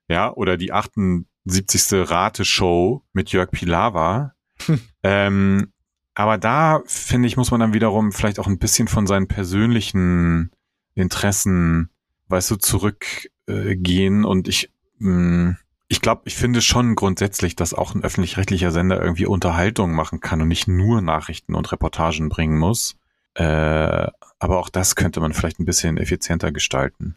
[0.09, 2.09] Ja, oder die 78.
[2.09, 4.35] Rate-Show mit Jörg Pilawa.
[4.67, 4.81] Hm.
[5.09, 5.73] Ähm,
[6.15, 10.51] aber da, finde ich, muss man dann wiederum vielleicht auch ein bisschen von seinen persönlichen
[10.95, 11.91] Interessen,
[12.27, 14.25] weißt du, zurückgehen.
[14.25, 15.57] Äh, und ich, mh, hm,
[15.89, 20.41] ich glaube, ich finde schon grundsätzlich, dass auch ein öffentlich-rechtlicher Sender irgendwie Unterhaltung machen kann
[20.41, 22.97] und nicht nur Nachrichten und Reportagen bringen muss.
[23.35, 24.09] Äh,
[24.39, 27.17] aber auch das könnte man vielleicht ein bisschen effizienter gestalten.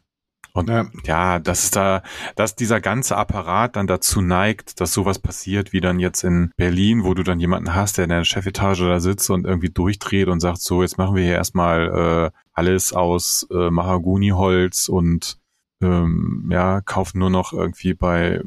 [0.54, 0.88] Und ja.
[1.06, 2.02] ja, dass es da,
[2.36, 7.04] dass dieser ganze Apparat dann dazu neigt, dass sowas passiert, wie dann jetzt in Berlin,
[7.04, 10.40] wo du dann jemanden hast, der in der Chefetage da sitzt und irgendwie durchdreht und
[10.40, 15.39] sagt, so, jetzt machen wir hier erstmal äh, alles aus äh, Mahagoniholz und
[15.82, 18.42] ähm, ja, kaufen nur noch irgendwie bei,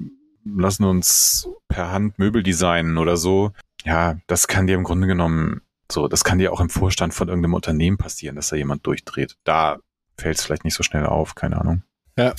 [0.45, 3.53] lassen uns per Hand Möbel designen oder so.
[3.85, 7.29] Ja, das kann dir im Grunde genommen so, das kann dir auch im Vorstand von
[7.29, 9.37] irgendeinem Unternehmen passieren, dass da jemand durchdreht.
[9.45, 9.79] Da
[10.17, 11.83] fällt es vielleicht nicht so schnell auf, keine Ahnung.
[12.17, 12.35] Ja,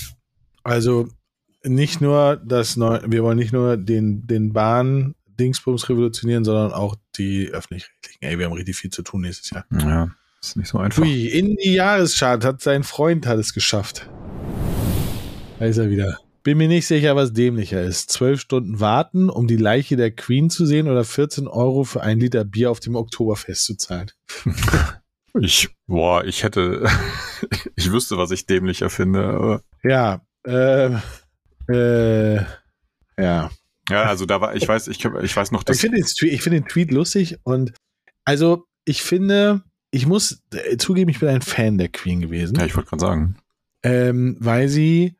[0.63, 1.07] also
[1.63, 6.95] nicht nur das Neu wir wollen nicht nur den, den Bahn Dingsbums revolutionieren, sondern auch
[7.15, 8.21] die öffentlich-rechtlichen.
[8.21, 9.65] Ey, wir haben richtig viel zu tun nächstes Jahr.
[9.71, 10.09] Ja,
[10.41, 11.01] ist nicht so einfach.
[11.01, 14.09] Ui, in die Jahreschart hat sein Freund hat es geschafft.
[15.63, 16.19] Da ist er wieder.
[16.43, 18.09] Bin mir nicht sicher, was dämlicher ist.
[18.09, 22.19] Zwölf Stunden warten, um die Leiche der Queen zu sehen oder 14 Euro für ein
[22.19, 24.11] Liter Bier auf dem Oktoberfest zu zahlen.
[25.41, 26.87] Ich, boah, ich hätte,
[27.75, 29.25] ich wüsste, was ich dämlicher finde.
[29.25, 29.63] Aber.
[29.83, 30.91] Ja, äh,
[31.71, 32.35] äh,
[33.17, 33.49] ja.
[33.89, 35.77] Ja, also da war, ich weiß, ich, ich weiß noch, dass.
[35.77, 37.73] Ich finde den, Tweet, find den Tweet lustig und
[38.25, 40.43] also ich finde, ich muss
[40.77, 42.55] zugeben, ich bin ein Fan der Queen gewesen.
[42.59, 43.37] Ja, ich wollte gerade sagen.
[43.81, 45.15] Ähm, weil sie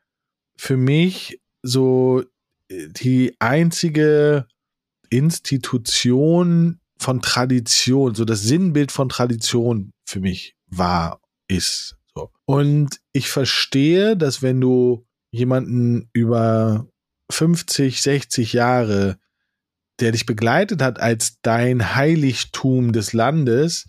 [0.56, 2.22] für mich so
[2.70, 4.46] die einzige
[5.10, 11.96] Institution von Tradition, so das Sinnbild von Tradition für mich war, ist.
[12.14, 12.30] So.
[12.46, 16.88] Und ich verstehe, dass wenn du jemanden über
[17.30, 19.18] 50, 60 Jahre
[20.00, 23.86] der dich begleitet hat als dein Heiligtum des Landes,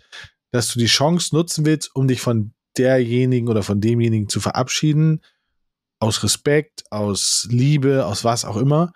[0.52, 5.22] dass du die Chance nutzen willst, um dich von derjenigen oder von demjenigen zu verabschieden,
[6.00, 8.92] aus Respekt, aus Liebe, aus was auch immer,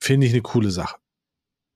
[0.00, 0.96] finde ich eine coole Sache.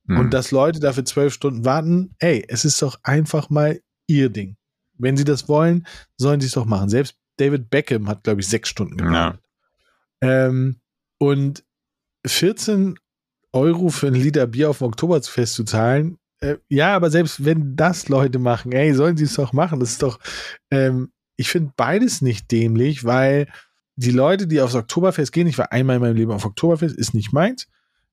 [0.05, 0.19] Mhm.
[0.19, 4.57] Und dass Leute dafür zwölf Stunden warten, ey, es ist doch einfach mal ihr Ding.
[4.99, 6.89] Wenn sie das wollen, sollen sie es doch machen.
[6.89, 9.41] Selbst David Beckham hat, glaube ich, sechs Stunden gewartet.
[10.23, 10.47] Ja.
[10.47, 10.81] Ähm,
[11.19, 11.65] und
[12.27, 12.99] 14
[13.53, 17.77] Euro für ein Liter Bier auf dem Oktoberfest zu zahlen, äh, ja, aber selbst wenn
[17.77, 19.81] das Leute machen, ey, sollen sie es doch machen.
[19.81, 20.19] Das ist doch,
[20.71, 23.49] ähm, ich finde beides nicht dämlich, weil
[23.97, 27.15] die Leute, die aufs Oktoberfest gehen, ich war einmal in meinem Leben auf Oktoberfest, ist
[27.15, 27.69] nicht meins,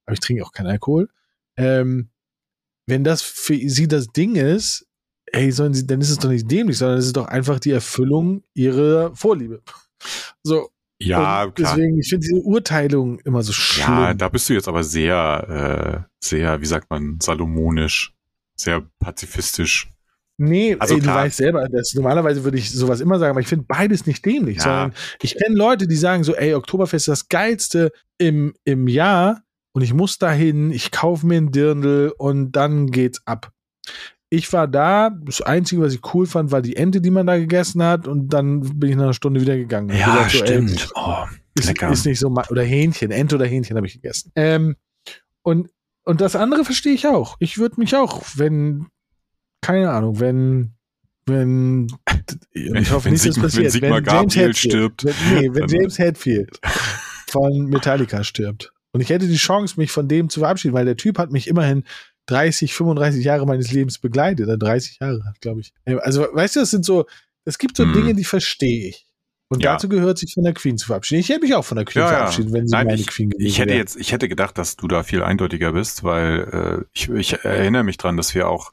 [0.05, 1.09] aber ich trinke auch keinen Alkohol.
[1.57, 2.09] Ähm,
[2.85, 4.87] wenn das für sie das Ding ist,
[5.27, 7.71] ey, sollen sie, dann ist es doch nicht dämlich, sondern es ist doch einfach die
[7.71, 9.61] Erfüllung ihrer Vorliebe.
[10.43, 10.69] So.
[11.01, 11.75] Ja, und klar.
[11.75, 13.87] Deswegen, ich finde diese Urteilung immer so schlimm.
[13.87, 18.13] Ja, da bist du jetzt aber sehr, äh, sehr, wie sagt man, salomonisch,
[18.55, 19.93] sehr pazifistisch.
[20.39, 23.47] Nee, also ey, du weißt selber, dass normalerweise würde ich sowas immer sagen, aber ich
[23.47, 24.63] finde beides nicht dämlich, ja.
[24.63, 29.41] sondern ich kenne Leute, die sagen so, ey, Oktoberfest ist das geilste im, im Jahr
[29.73, 33.51] und ich muss dahin, ich kaufe mir ein Dirndl und dann geht's ab.
[34.29, 37.37] Ich war da, das Einzige, was ich cool fand, war die Ente, die man da
[37.37, 39.89] gegessen hat und dann bin ich nach einer Stunde wieder gegangen.
[39.89, 40.89] Ja, so, stimmt.
[40.95, 41.25] Ey, oh,
[41.55, 41.91] ist, lecker.
[41.91, 44.31] ist nicht so, oder Hähnchen, Ente oder Hähnchen habe ich gegessen.
[44.35, 44.77] Ähm,
[45.41, 45.69] und,
[46.05, 47.35] und das andere verstehe ich auch.
[47.39, 48.87] Ich würde mich auch, wenn
[49.61, 50.73] keine Ahnung, wenn
[51.25, 51.87] wenn
[52.51, 53.65] ich hoffe wenn nicht, dass das passiert.
[53.65, 55.05] Wenn, Sigmar wenn James Hetfield stirbt.
[55.05, 56.59] Wenn, nee, wenn James Hetfield
[57.27, 58.71] von Metallica stirbt.
[58.91, 61.47] Und ich hätte die Chance, mich von dem zu verabschieden, weil der Typ hat mich
[61.47, 61.83] immerhin
[62.25, 64.47] 30, 35 Jahre meines Lebens begleitet.
[64.47, 65.73] Oder 30 Jahre, glaube ich.
[65.85, 67.05] Also, weißt du, das sind so,
[67.45, 67.93] es gibt so hm.
[67.93, 69.05] Dinge, die verstehe ich.
[69.51, 69.73] Und ja.
[69.73, 71.21] dazu gehört sich von der Queen zu verabschieden.
[71.21, 73.31] Ich hätte mich auch von der Queen ja, verabschieden, wenn sie Nein, meine ich, Queen
[73.31, 73.79] gewesen Ich hätte wäre.
[73.79, 77.83] jetzt, ich hätte gedacht, dass du da viel eindeutiger bist, weil äh, ich, ich erinnere
[77.83, 78.71] mich dran, dass wir auch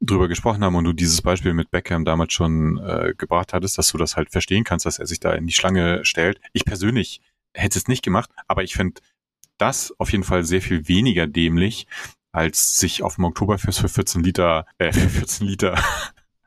[0.00, 3.92] drüber gesprochen haben und du dieses Beispiel mit Beckham damals schon äh, gebracht hattest, dass
[3.92, 6.40] du das halt verstehen kannst, dass er sich da in die Schlange stellt.
[6.52, 7.20] Ich persönlich
[7.54, 9.00] hätte es nicht gemacht, aber ich finde
[9.58, 11.86] das auf jeden Fall sehr viel weniger dämlich,
[12.32, 15.78] als sich auf dem Oktoberfest für 14 Liter, äh, für 14 Liter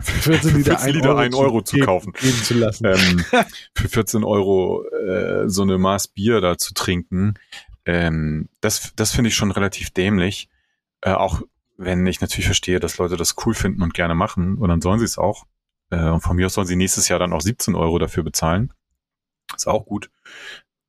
[0.02, 2.14] 14 Liter, 14 Liter 1 Euro, Euro zu, zu kaufen.
[2.14, 2.86] Geben zu lassen.
[2.86, 3.26] Ähm,
[3.76, 7.36] für 14 Euro äh, so eine Maß Bier da zu trinken,
[7.86, 10.50] ähm, das, das finde ich schon relativ dämlich.
[11.02, 11.42] Äh, auch
[11.78, 15.00] wenn ich natürlich verstehe, dass Leute das cool finden und gerne machen, und dann sollen
[15.00, 15.46] sie es auch.
[15.90, 18.74] Äh, und von mir aus sollen sie nächstes Jahr dann auch 17 Euro dafür bezahlen.
[19.56, 20.12] Ist auch gut.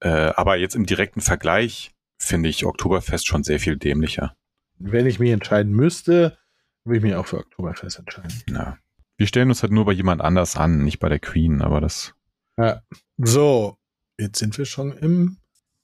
[0.00, 4.36] Äh, aber jetzt im direkten Vergleich finde ich Oktoberfest schon sehr viel dämlicher.
[4.78, 6.36] Wenn ich mich entscheiden müsste,
[6.84, 8.42] würde ich mich auch für Oktoberfest entscheiden.
[8.50, 8.78] Ja.
[9.20, 12.14] Wir stellen uns halt nur bei jemand anders an, nicht bei der Queen, aber das.
[12.56, 12.80] Ja.
[13.18, 13.76] So,
[14.18, 15.36] jetzt sind wir schon im.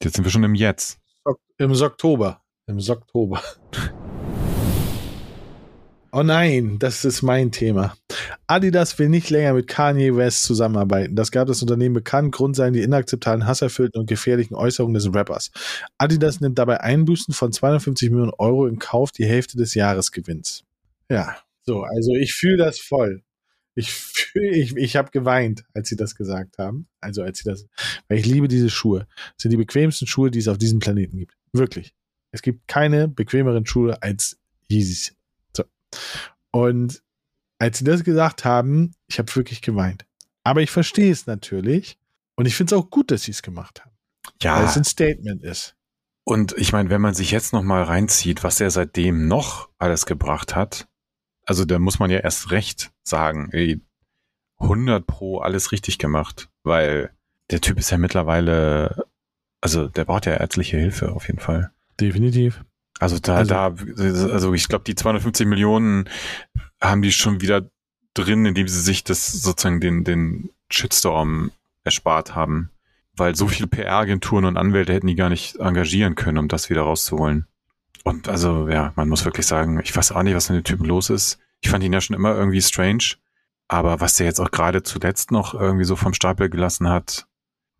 [0.02, 1.00] Jetzt sind wir schon im Jetzt.
[1.58, 2.40] Im Oktober.
[2.66, 3.42] Im Oktober.
[6.12, 7.94] Oh nein, das ist mein Thema.
[8.46, 11.14] Adidas will nicht länger mit Kanye West zusammenarbeiten.
[11.14, 12.32] Das gab das Unternehmen bekannt.
[12.32, 15.50] Grund seien die inakzeptablen, hasserfüllten und gefährlichen Äußerungen des Rappers.
[15.98, 20.64] Adidas nimmt dabei Einbüßen von 250 Millionen Euro in Kauf, die Hälfte des Jahresgewinns.
[21.10, 23.22] Ja, so, also ich fühle das voll.
[23.76, 26.88] Ich fühle, ich, ich habe geweint, als sie das gesagt haben.
[27.00, 27.66] Also als sie das,
[28.08, 29.06] weil ich liebe diese Schuhe.
[29.16, 31.36] Das sind die bequemsten Schuhe, die es auf diesem Planeten gibt.
[31.52, 31.94] Wirklich.
[32.32, 35.14] Es gibt keine bequemeren Schuhe als Yeezys.
[35.54, 35.64] So.
[36.50, 37.02] Und
[37.58, 40.06] als sie das gesagt haben, ich habe wirklich geweint.
[40.42, 41.98] Aber ich verstehe es natürlich.
[42.34, 43.96] Und ich finde es auch gut, dass sie es gemacht haben.
[44.42, 44.58] Ja.
[44.58, 45.76] Weil es ein Statement ist.
[46.24, 50.06] Und ich meine, wenn man sich jetzt noch mal reinzieht, was er seitdem noch alles
[50.06, 50.88] gebracht hat,
[51.46, 53.80] also da muss man ja erst recht sagen, ey,
[54.58, 57.10] 100 pro alles richtig gemacht, weil
[57.50, 59.04] der Typ ist ja mittlerweile,
[59.60, 61.70] also der braucht ja ärztliche Hilfe auf jeden Fall.
[62.00, 62.64] Definitiv.
[62.98, 63.66] Also da, also, da,
[64.32, 66.08] also ich glaube, die 250 Millionen
[66.80, 67.68] haben die schon wieder
[68.14, 71.52] drin, indem sie sich das sozusagen den, den Shitstorm
[71.84, 72.70] erspart haben.
[73.14, 76.82] Weil so viele PR-Agenturen und Anwälte hätten die gar nicht engagieren können, um das wieder
[76.82, 77.46] rauszuholen.
[78.06, 80.84] Und also, ja, man muss wirklich sagen, ich weiß auch nicht, was mit dem Typen
[80.84, 81.40] los ist.
[81.60, 83.16] Ich fand ihn ja schon immer irgendwie strange.
[83.66, 87.26] Aber was der jetzt auch gerade zuletzt noch irgendwie so vom Stapel gelassen hat,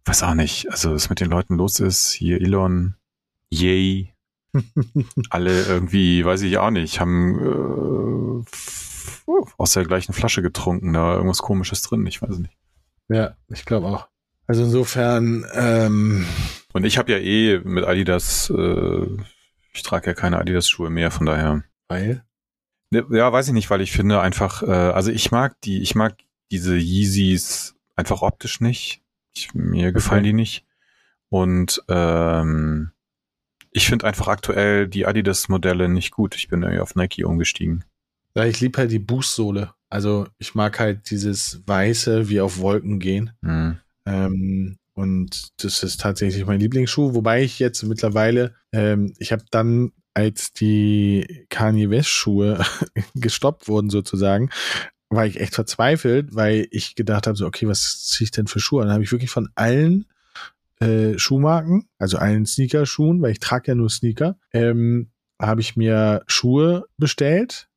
[0.05, 0.69] weiß auch nicht.
[0.69, 2.97] Also, was mit den Leuten los ist, hier Elon,
[3.51, 4.15] Yay,
[5.31, 11.15] alle irgendwie, weiß ich auch nicht, haben äh, aus der gleichen Flasche getrunken, da war
[11.15, 12.57] irgendwas komisches drin, ich weiß nicht.
[13.09, 14.09] Ja, ich glaube auch.
[14.49, 16.27] Also insofern, ähm,
[16.73, 19.07] Und ich habe ja eh mit Adidas äh,
[19.77, 21.63] ich trage ja keine Adidas-Schuhe mehr, von daher.
[21.89, 22.25] Weil?
[22.91, 25.95] Ne, ja, weiß ich nicht, weil ich finde einfach, äh, also ich mag die, ich
[25.95, 26.17] mag
[26.51, 29.03] diese Yeezys einfach optisch nicht.
[29.35, 30.31] Ich, mir gefallen okay.
[30.31, 30.65] die nicht.
[31.29, 32.93] Und ähm,
[33.71, 36.35] ich finde einfach aktuell die Adidas-Modelle nicht gut.
[36.37, 37.85] Ich bin irgendwie auf Nike umgestiegen.
[38.35, 39.75] Ja, ich liebe halt die Boost-Sohle.
[39.89, 43.33] Also ich mag halt dieses Weiße wie auf Wolken gehen.
[43.43, 43.79] Hm.
[44.07, 49.93] Ähm, und das ist tatsächlich mein Lieblingsschuh, wobei ich jetzt mittlerweile, ähm, ich habe dann,
[50.15, 52.65] als die Kanye West Schuhe
[53.15, 54.49] gestoppt wurden sozusagen,
[55.11, 58.59] war ich echt verzweifelt, weil ich gedacht habe, so, okay, was ziehe ich denn für
[58.59, 58.81] Schuhe?
[58.81, 60.07] Und dann habe ich wirklich von allen
[60.81, 66.23] äh, Schuhmarken, also allen Sneakerschuhen, weil ich trage ja nur Sneaker, ähm, habe ich mir
[66.27, 67.69] Schuhe bestellt,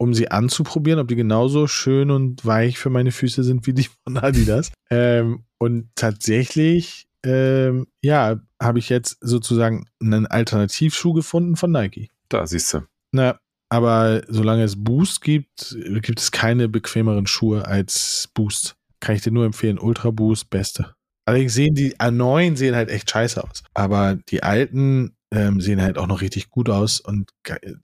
[0.00, 3.88] um sie anzuprobieren, ob die genauso schön und weich für meine Füße sind wie die
[4.02, 4.72] von Adidas.
[4.90, 12.08] ähm, und tatsächlich, ähm, ja, habe ich jetzt sozusagen einen Alternativschuh gefunden von Nike.
[12.30, 12.80] Da siehst du.
[13.12, 13.38] Na,
[13.68, 18.76] aber solange es Boost gibt, gibt es keine bequemeren Schuhe als Boost.
[19.00, 19.78] Kann ich dir nur empfehlen.
[19.78, 20.94] Ultra Boost, beste.
[21.26, 23.62] Allerdings sehen die neuen sehen halt echt scheiße aus.
[23.74, 27.00] Aber die alten ähm, sehen halt auch noch richtig gut aus.
[27.00, 27.30] Und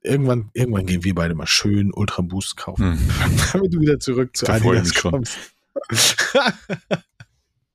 [0.03, 2.99] irgendwann, irgendwann gehen wir beide mal schön Ultra Boost kaufen.
[2.99, 3.09] Hm.
[3.53, 5.37] Damit du wieder zurück zu Da Adidas kommst.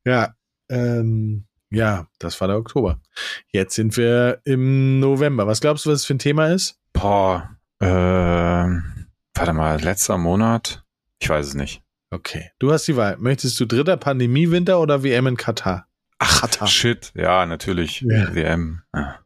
[0.05, 0.35] ja,
[0.69, 3.01] ähm, ja, das war der Oktober.
[3.49, 5.47] Jetzt sind wir im November.
[5.47, 6.79] Was glaubst du, was es für ein Thema ist?
[6.93, 10.85] Boah, äh, warte mal, letzter Monat?
[11.19, 11.83] Ich weiß es nicht.
[12.11, 13.17] Okay, du hast die Wahl.
[13.17, 15.87] Möchtest du dritter Pandemiewinter oder WM in Katar?
[16.19, 16.69] Ach, Katar.
[16.69, 17.11] shit.
[17.15, 18.03] Ja, natürlich.
[18.03, 18.35] Ja.
[18.35, 18.83] WM.
[18.95, 19.22] Ja.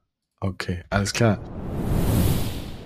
[0.47, 1.41] Okay, alles klar.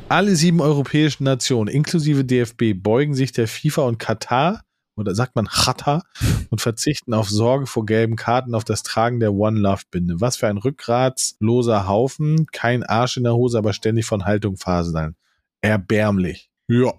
[0.08, 4.62] Alle sieben europäischen Nationen, inklusive DFB, beugen sich der FIFA und Katar,
[4.96, 6.02] oder sagt man Katar,
[6.48, 10.22] und verzichten auf Sorge vor gelben Karten auf das Tragen der One Love Binde.
[10.22, 15.14] Was für ein rückgratsloser Haufen, kein Arsch in der Hose, aber ständig von Haltung faseln.
[15.61, 16.50] Erbärmlich.
[16.66, 16.94] Ja.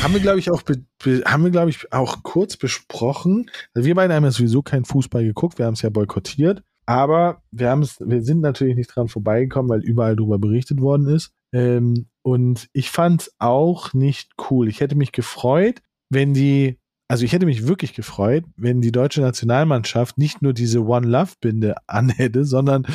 [0.00, 3.50] Haben wir, glaube ich, auch, be, be, haben wir, glaube ich, auch kurz besprochen.
[3.74, 6.62] Also wir beide haben ja sowieso keinen Fußball geguckt, wir haben es ja boykottiert.
[6.88, 11.06] Aber wir haben es, wir sind natürlich nicht dran vorbeigekommen, weil überall darüber berichtet worden
[11.06, 11.34] ist.
[11.52, 14.68] Ähm, und ich fand es auch nicht cool.
[14.68, 19.20] Ich hätte mich gefreut, wenn die, also ich hätte mich wirklich gefreut, wenn die deutsche
[19.20, 22.86] Nationalmannschaft nicht nur diese One Love Binde anhätte, sondern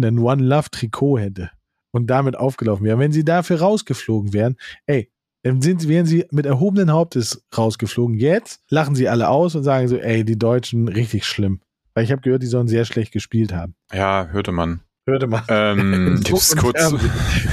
[0.00, 1.50] einen One Love Trikot hätte
[1.90, 3.00] und damit aufgelaufen wäre.
[3.00, 5.10] Wenn sie dafür rausgeflogen wären, ey,
[5.42, 8.14] dann sind, wären sie mit erhobenen Hauptes rausgeflogen.
[8.14, 11.60] Jetzt lachen sie alle aus und sagen so, ey, die Deutschen richtig schlimm.
[11.94, 13.74] Weil ich habe gehört, die sollen sehr schlecht gespielt haben.
[13.92, 14.80] ja, hörte man.
[15.06, 15.42] Hörte man.
[15.48, 16.92] Ähm, ich hab's kurz.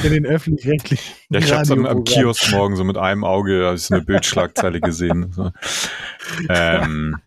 [0.04, 1.16] In den öffentlich-rechtlichen.
[1.30, 2.04] ja, ich hab's am, am.
[2.04, 5.32] Kiosk morgen so mit einem Auge, habe ich so eine Bildschlagzeile gesehen.
[5.32, 5.52] So.
[6.50, 7.18] Ähm,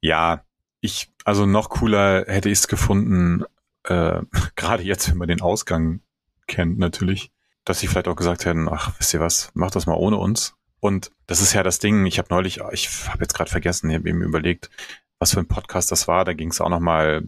[0.00, 0.42] ja,
[0.80, 3.44] ich, also noch cooler hätte ich es gefunden,
[3.84, 4.20] äh,
[4.56, 6.00] gerade jetzt, wenn man den Ausgang
[6.46, 7.30] kennt, natürlich,
[7.64, 10.54] dass sie vielleicht auch gesagt hätten, ach, wisst ihr was, macht das mal ohne uns.
[10.80, 13.96] Und das ist ja das Ding, ich habe neulich, ich habe jetzt gerade vergessen, ich
[13.96, 14.70] habe eben überlegt,
[15.18, 16.24] was für ein Podcast das war.
[16.24, 17.24] Da ging es auch noch mal,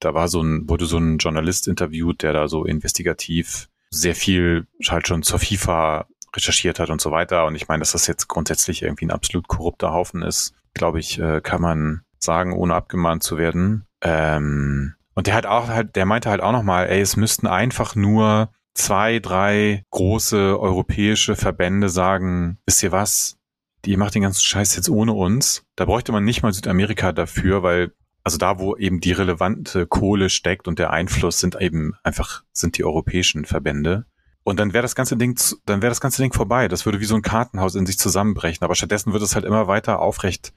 [0.00, 4.66] da war so ein, wurde so ein Journalist interviewt, der da so investigativ sehr viel
[4.88, 7.46] halt schon zur FIFA recherchiert hat und so weiter.
[7.46, 11.18] Und ich meine, dass das jetzt grundsätzlich irgendwie ein absolut korrupter Haufen ist, glaube ich,
[11.18, 13.86] äh, kann man sagen, ohne abgemahnt zu werden.
[14.00, 17.46] Ähm, und der hat auch halt, der meinte halt auch noch mal, ey, es müssten
[17.46, 23.36] einfach nur zwei, drei große europäische Verbände sagen, wisst ihr was?
[23.84, 25.64] Die macht den ganzen Scheiß jetzt ohne uns.
[25.76, 27.92] Da bräuchte man nicht mal Südamerika dafür, weil
[28.24, 32.78] also da, wo eben die relevante Kohle steckt und der Einfluss sind eben einfach, sind
[32.78, 34.06] die europäischen Verbände.
[34.44, 36.68] Und dann wäre das ganze Ding, dann wäre das ganze Ding vorbei.
[36.68, 38.64] Das würde wie so ein Kartenhaus in sich zusammenbrechen.
[38.64, 40.52] Aber stattdessen wird es halt immer weiter aufrecht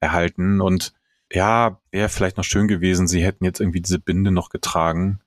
[0.00, 0.60] erhalten.
[0.60, 0.92] Und
[1.32, 5.20] ja, wäre vielleicht noch schön gewesen, sie hätten jetzt irgendwie diese Binde noch getragen.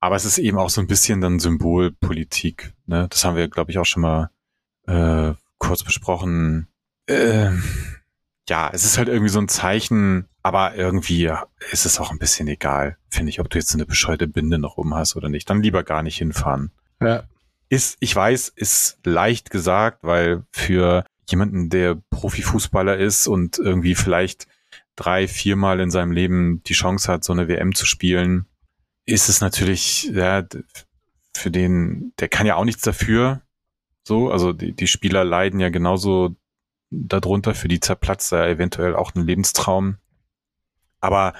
[0.00, 2.74] Aber es ist eben auch so ein bisschen dann Symbolpolitik.
[2.86, 3.06] Ne?
[3.10, 4.30] Das haben wir, glaube ich, auch schon mal
[4.86, 6.66] äh, kurz besprochen.
[7.06, 7.62] Ähm,
[8.48, 11.32] ja, es ist halt irgendwie so ein Zeichen, aber irgendwie
[11.70, 14.58] ist es auch ein bisschen egal, finde ich, ob du jetzt so eine bescheuerte Binde
[14.58, 15.48] noch oben hast oder nicht.
[15.48, 16.72] Dann lieber gar nicht hinfahren.
[17.00, 17.22] Ja.
[17.68, 24.48] Ist, ich weiß, ist leicht gesagt, weil für jemanden, der Profifußballer ist und irgendwie vielleicht
[24.96, 28.46] drei, viermal in seinem Leben die Chance hat, so eine WM zu spielen,
[29.06, 30.44] ist es natürlich, ja,
[31.34, 33.42] für den, der kann ja auch nichts dafür.
[34.10, 36.34] So, also die, die Spieler leiden ja genauso
[36.90, 39.98] darunter, für die zerplatzt da eventuell auch ein Lebenstraum.
[40.98, 41.32] Aber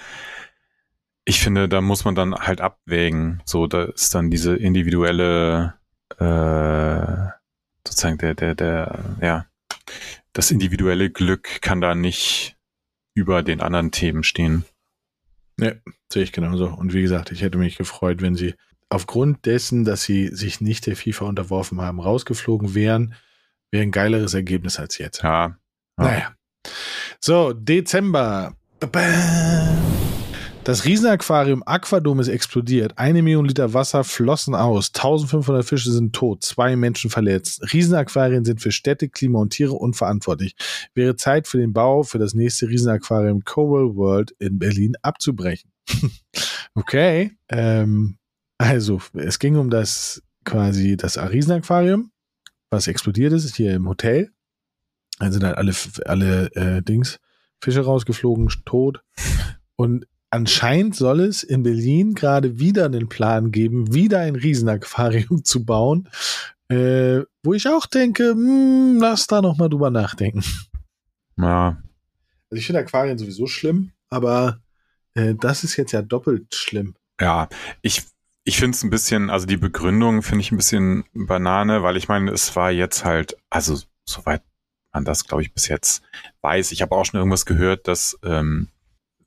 [1.24, 3.42] ich finde, da muss man dann halt abwägen.
[3.44, 5.74] So, da ist dann diese individuelle,
[6.18, 7.32] äh,
[7.84, 9.46] sozusagen der, der, der, ja,
[10.32, 12.56] das individuelle Glück kann da nicht
[13.14, 14.64] über den anderen Themen stehen.
[15.58, 16.68] Sehe ich genauso.
[16.68, 18.54] Und wie gesagt, ich hätte mich gefreut, wenn sie
[18.90, 23.14] aufgrund dessen, dass sie sich nicht der FIFA unterworfen haben, rausgeflogen wären,
[23.70, 25.22] wäre ein geileres Ergebnis als jetzt.
[25.22, 25.56] Ja.
[25.98, 26.04] ja.
[26.04, 26.32] Naja.
[27.20, 28.54] So, Dezember.
[30.64, 32.92] Das Riesenaquarium Aquadom ist explodiert.
[32.96, 34.92] Eine Million Liter Wasser flossen aus.
[34.94, 36.44] 1500 Fische sind tot.
[36.44, 37.72] Zwei Menschen verletzt.
[37.72, 40.54] Riesenaquarien sind für Städte, Klima und Tiere unverantwortlich.
[40.94, 45.70] Wäre Zeit für den Bau für das nächste Riesenaquarium Coral World in Berlin abzubrechen.
[46.74, 47.32] okay.
[47.48, 48.18] Ähm,
[48.60, 52.12] also, es ging um das quasi das Riesenaquarium,
[52.68, 54.32] was explodiert ist, hier im Hotel.
[55.18, 55.72] Dann sind halt alle,
[56.04, 57.20] alle äh, Dings,
[57.62, 59.02] Fische rausgeflogen, tot.
[59.76, 65.64] Und anscheinend soll es in Berlin gerade wieder einen Plan geben, wieder ein Riesenaquarium zu
[65.64, 66.10] bauen,
[66.68, 70.44] äh, wo ich auch denke, mh, hm, lass da noch mal drüber nachdenken.
[71.38, 71.82] Ja.
[72.50, 74.60] Also ich finde Aquarien sowieso schlimm, aber
[75.14, 76.94] äh, das ist jetzt ja doppelt schlimm.
[77.18, 77.48] Ja,
[77.80, 78.02] ich
[78.50, 82.08] ich finde es ein bisschen, also die Begründung finde ich ein bisschen Banane, weil ich
[82.08, 84.42] meine, es war jetzt halt, also soweit
[84.92, 86.02] man das, glaube ich, bis jetzt
[86.40, 86.72] weiß.
[86.72, 88.66] Ich habe auch schon irgendwas gehört, dass ähm,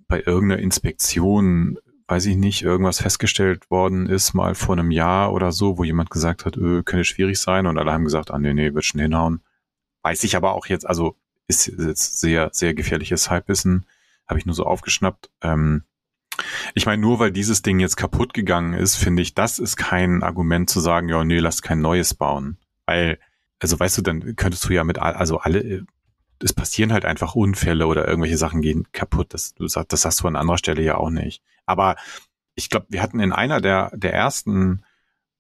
[0.10, 5.54] bei irgendeiner Inspektion, weiß ich nicht, irgendwas festgestellt worden ist, mal vor einem Jahr oder
[5.54, 8.54] so, wo jemand gesagt hat, öh, könnte schwierig sein und alle haben gesagt, ah nee,
[8.54, 9.40] nee, wird schon hinhauen.
[10.02, 11.16] Weiß ich aber auch jetzt, also
[11.48, 13.86] ist jetzt sehr, sehr gefährliches Halbwissen,
[14.28, 15.32] habe ich nur so aufgeschnappt.
[15.42, 15.86] Ähm,
[16.74, 20.24] ich meine, nur weil dieses Ding jetzt kaputt gegangen ist, finde ich, das ist kein
[20.24, 22.58] Argument zu sagen, ja, nee, lass kein neues bauen.
[22.86, 23.20] Weil,
[23.60, 25.86] also weißt du, dann könntest du ja mit, also alle,
[26.42, 29.34] es passieren halt einfach Unfälle oder irgendwelche Sachen gehen kaputt.
[29.34, 31.42] Das, du sagst, das hast du an anderer Stelle ja auch nicht.
[31.66, 31.96] Aber
[32.56, 34.84] ich glaube, wir hatten in einer der, der ersten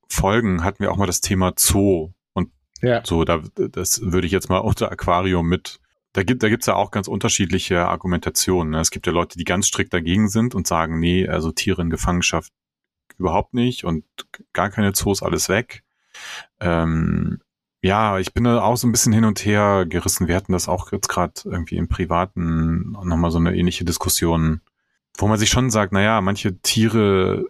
[0.07, 2.11] Folgen hatten wir auch mal das Thema Zoo.
[2.33, 2.51] Und
[2.81, 3.01] ja.
[3.03, 5.79] so, da, das würde ich jetzt mal unter Aquarium mit.
[6.13, 8.71] Da gibt da gibt's ja auch ganz unterschiedliche Argumentationen.
[8.71, 8.79] Ne?
[8.79, 11.89] Es gibt ja Leute, die ganz strikt dagegen sind und sagen, nee, also Tiere in
[11.89, 12.53] Gefangenschaft
[13.17, 14.05] überhaupt nicht und
[14.53, 15.83] gar keine Zoos, alles weg.
[16.59, 17.39] Ähm,
[17.81, 20.27] ja, ich bin da auch so ein bisschen hin und her gerissen.
[20.27, 24.61] Wir hatten das auch jetzt gerade irgendwie im Privaten nochmal so eine ähnliche Diskussion,
[25.17, 27.45] wo man sich schon sagt, naja, manche Tiere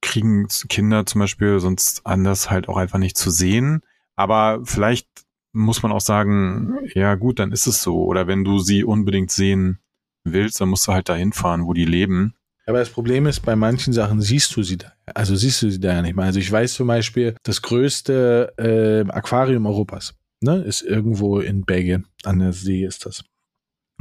[0.00, 3.82] kriegen Kinder zum Beispiel sonst anders halt auch einfach nicht zu sehen.
[4.16, 5.06] Aber vielleicht
[5.52, 8.04] muss man auch sagen, ja gut, dann ist es so.
[8.04, 9.78] Oder wenn du sie unbedingt sehen
[10.24, 12.34] willst, dann musst du halt dahin fahren, wo die leben.
[12.66, 14.92] Aber das Problem ist, bei manchen Sachen siehst du sie da.
[15.14, 16.26] Also siehst du sie da ja nicht mehr.
[16.26, 22.06] Also ich weiß zum Beispiel, das größte äh, Aquarium Europas ne, ist irgendwo in Belgien.
[22.24, 23.24] An der See ist das.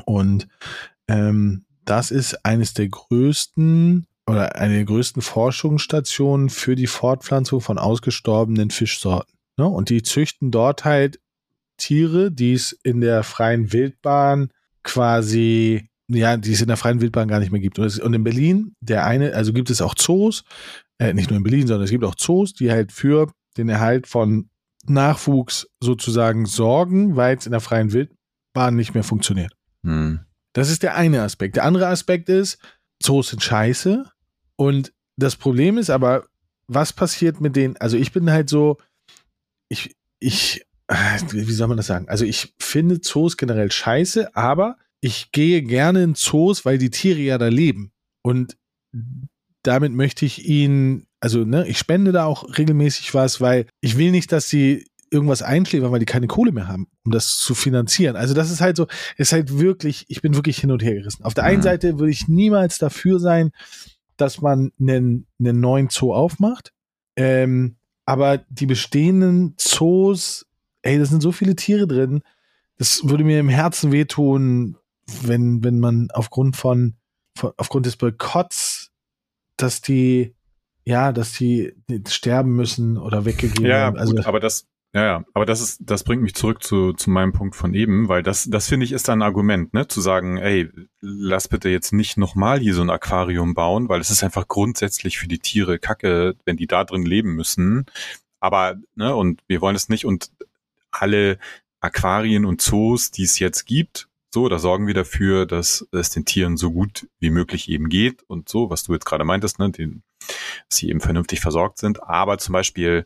[0.05, 0.47] Und
[1.07, 7.77] ähm, das ist eines der größten oder eine der größten Forschungsstationen für die Fortpflanzung von
[7.77, 9.33] ausgestorbenen Fischsorten.
[9.57, 9.67] Ne?
[9.67, 11.19] Und die züchten dort halt
[11.81, 14.49] Tiere, die es in der freien Wildbahn
[14.83, 17.79] quasi ja, die es in der freien Wildbahn gar nicht mehr gibt.
[17.79, 20.43] Und, in Berlin, der eine, also gibt es auch Zoos,
[20.97, 24.07] äh, nicht nur in Berlin, sondern es gibt auch Zoos, die halt für den Erhalt
[24.07, 24.49] von
[24.85, 29.53] Nachwuchs sozusagen sorgen, weil es in der freien Wildbahn nicht mehr funktioniert.
[29.85, 30.21] Hm.
[30.53, 31.55] Das ist der eine Aspekt.
[31.55, 32.59] Der andere Aspekt ist,
[33.01, 34.05] Zoos sind scheiße.
[34.55, 36.25] Und das Problem ist aber,
[36.67, 37.77] was passiert mit denen?
[37.77, 38.77] Also ich bin halt so,
[39.69, 40.65] ich, ich,
[41.31, 42.09] wie soll man das sagen?
[42.09, 47.19] Also ich finde Zoos generell scheiße, aber ich gehe gerne in Zoos, weil die Tiere
[47.19, 47.91] ja da leben.
[48.23, 48.57] Und
[49.63, 54.11] damit möchte ich ihnen, also ne, ich spende da auch regelmäßig was, weil ich will
[54.11, 58.15] nicht, dass sie irgendwas einschläfern, weil die keine Kohle mehr haben, um das zu finanzieren.
[58.15, 58.87] Also das ist halt so,
[59.17, 61.23] ist halt wirklich, ich bin wirklich hin und her gerissen.
[61.25, 61.63] Auf der einen mhm.
[61.63, 63.51] Seite würde ich niemals dafür sein,
[64.17, 66.71] dass man einen, einen neuen Zoo aufmacht.
[67.17, 67.75] Ähm,
[68.05, 70.45] aber die bestehenden Zoos,
[70.81, 72.21] ey, da sind so viele Tiere drin,
[72.77, 74.77] das würde mir im Herzen wehtun,
[75.21, 76.95] wenn, wenn man aufgrund von,
[77.37, 78.91] von aufgrund des Boykotts,
[79.57, 80.33] dass die,
[80.83, 81.73] ja, dass die,
[82.07, 83.99] sterben müssen oder weggegeben ja, werden.
[83.99, 87.09] Also, gut, aber das, ja, ja, aber das ist, das bringt mich zurück zu, zu
[87.09, 90.37] meinem Punkt von eben, weil das, das finde ich ist ein Argument, ne, zu sagen,
[90.37, 90.69] ey,
[90.99, 95.17] lass bitte jetzt nicht nochmal hier so ein Aquarium bauen, weil es ist einfach grundsätzlich
[95.17, 97.85] für die Tiere Kacke, wenn die da drin leben müssen.
[98.39, 100.31] Aber, ne, und wir wollen es nicht und
[100.91, 101.39] alle
[101.79, 106.23] Aquarien und Zoos, die es jetzt gibt, so, da sorgen wir dafür, dass es den
[106.23, 109.71] Tieren so gut wie möglich eben geht und so, was du jetzt gerade meintest, ne,
[109.71, 110.03] den,
[110.69, 112.01] dass sie eben vernünftig versorgt sind.
[112.03, 113.05] Aber zum Beispiel,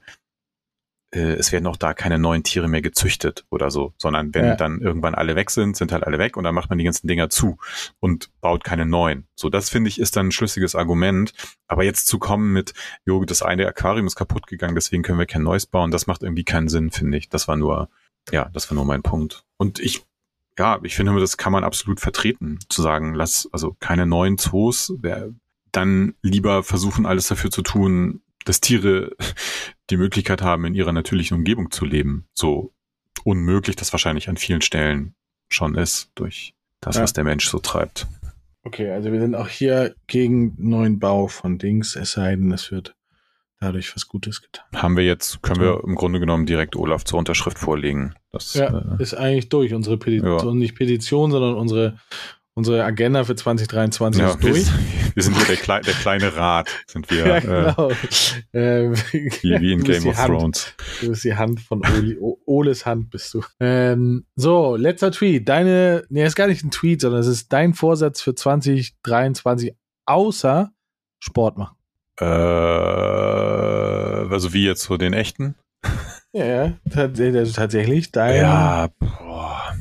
[1.15, 4.55] es werden auch da keine neuen Tiere mehr gezüchtet oder so, sondern wenn ja.
[4.55, 7.07] dann irgendwann alle weg sind, sind halt alle weg und dann macht man die ganzen
[7.07, 7.57] Dinger zu
[7.99, 9.27] und baut keine neuen.
[9.35, 11.33] So, das finde ich ist dann ein schlüssiges Argument.
[11.67, 12.73] Aber jetzt zu kommen mit,
[13.05, 16.23] jo, das eine Aquarium ist kaputt gegangen, deswegen können wir kein neues bauen, das macht
[16.23, 17.29] irgendwie keinen Sinn, finde ich.
[17.29, 17.89] Das war nur,
[18.31, 19.45] ja, das war nur mein Punkt.
[19.57, 20.05] Und ich
[20.57, 24.93] ja, ich finde, das kann man absolut vertreten, zu sagen, lass also keine neuen Zoos,
[25.71, 29.15] dann lieber versuchen, alles dafür zu tun, dass Tiere
[29.89, 32.27] die Möglichkeit haben, in ihrer natürlichen Umgebung zu leben.
[32.33, 32.73] So
[33.23, 35.15] unmöglich das wahrscheinlich an vielen Stellen
[35.49, 37.03] schon ist, durch das, ja.
[37.03, 38.07] was der Mensch so treibt.
[38.63, 42.71] Okay, also wir sind auch hier gegen neuen Bau von Dings, es sei denn, es
[42.71, 42.95] wird
[43.59, 44.65] dadurch was Gutes getan.
[44.73, 48.15] Haben wir jetzt, können wir im Grunde genommen direkt Olaf zur Unterschrift vorlegen.
[48.31, 49.73] Das, Ja, äh, ist eigentlich durch.
[49.73, 50.53] Unsere Petition, Ja.
[50.53, 51.97] nicht Petition, sondern unsere,
[52.55, 54.65] unsere Agenda für 2023 ja, ist durch.
[55.13, 57.25] wir sind hier der, Klei der kleine Rat, sind wir.
[57.25, 57.91] Ja, äh, genau.
[58.53, 60.27] Äh, wie, wie in Game of Hand.
[60.27, 60.73] Thrones.
[61.01, 63.43] Du bist die Hand von Oli, o Oles Hand bist du.
[63.59, 65.49] Ähm, so, letzter Tweet.
[65.49, 69.75] Deine, nee, ist gar nicht ein Tweet, sondern es ist dein Vorsatz für 2023
[70.05, 70.71] außer
[71.19, 71.75] Sport machen.
[72.19, 72.25] Äh,
[74.31, 75.55] also wie jetzt so den echten?
[76.31, 78.11] Ja, tats also tatsächlich.
[78.11, 79.75] Dein, Ja, boah.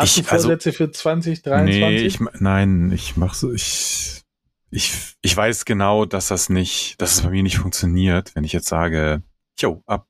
[0.00, 1.80] Hast ich- du Vorsätze für 2023?
[1.80, 4.22] Nee, ich, nein, ich mach so, ich,
[4.70, 4.92] ich,
[5.22, 8.68] ich weiß genau, dass das nicht, dass es bei mir nicht funktioniert, wenn ich jetzt
[8.68, 9.22] sage,
[9.58, 10.06] yo, ab.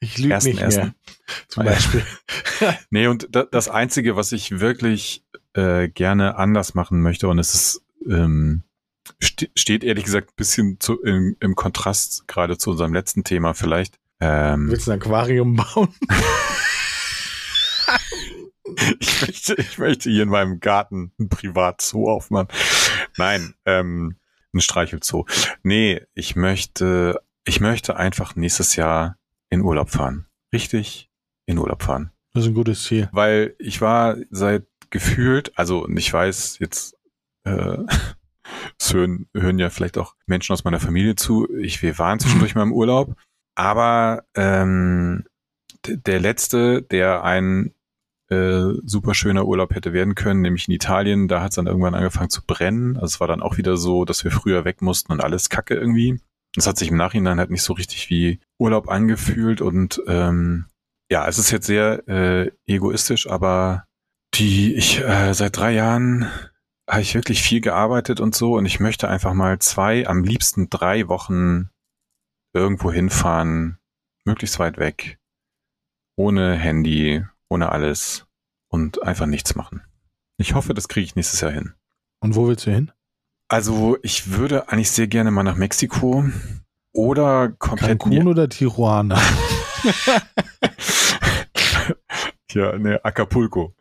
[0.00, 0.64] ich lüge ersten- nicht mehr.
[0.66, 0.94] ersten.
[1.48, 1.72] Zum Ah, ja.
[1.72, 2.04] Beispiel.
[2.90, 5.24] Nee, und da, das Einzige, was ich wirklich
[5.54, 8.62] äh, gerne anders machen möchte, und es ist, ähm,
[9.22, 13.52] ste steht ehrlich gesagt ein bisschen zu, im, im Kontrast gerade zu unserem letzten Thema
[13.54, 13.98] vielleicht.
[14.20, 15.88] Ähm, Willst du ein Aquarium bauen?
[19.00, 22.48] ich, möchte, ich möchte hier in meinem Garten ein Privatzoo aufmachen.
[23.16, 24.16] Nein, ähm,
[24.52, 25.24] ein Streichelzoo.
[25.62, 29.16] Nee, ich möchte, ich möchte einfach nächstes Jahr
[29.50, 30.26] in Urlaub fahren.
[30.52, 31.10] Richtig
[31.46, 32.10] in Urlaub fahren.
[32.32, 33.08] Das ist ein gutes Ziel.
[33.12, 36.96] Weil ich war seit gefühlt, also ich weiß jetzt,
[37.44, 37.78] äh,
[38.78, 41.48] es hören, hören ja vielleicht auch Menschen aus meiner Familie zu.
[41.56, 43.16] Ich, wir waren zwischendurch mal im Urlaub,
[43.54, 45.24] aber ähm,
[45.86, 47.72] der letzte, der ein
[48.28, 51.94] äh, super schöner Urlaub hätte werden können, nämlich in Italien, da hat es dann irgendwann
[51.94, 52.96] angefangen zu brennen.
[52.96, 55.74] Also es war dann auch wieder so, dass wir früher weg mussten und alles Kacke
[55.74, 56.20] irgendwie.
[56.54, 60.66] Das hat sich im Nachhinein halt nicht so richtig wie Urlaub angefühlt und ähm,
[61.10, 63.84] ja, es ist jetzt sehr äh, egoistisch, aber
[64.34, 66.28] die ich äh, seit drei Jahren
[66.88, 70.68] habe ich wirklich viel gearbeitet und so und ich möchte einfach mal zwei, am liebsten
[70.70, 71.70] drei Wochen
[72.54, 73.78] irgendwo hinfahren,
[74.24, 75.18] möglichst weit weg,
[76.16, 78.26] ohne Handy, ohne alles
[78.68, 79.82] und einfach nichts machen.
[80.38, 81.74] Ich hoffe, das kriege ich nächstes Jahr hin.
[82.20, 82.92] Und wo willst du hin?
[83.48, 86.24] Also ich würde eigentlich sehr gerne mal nach Mexiko
[86.92, 89.20] oder komplett Cancun oder Tijuana?
[92.56, 93.74] Ja, nee, Acapulco.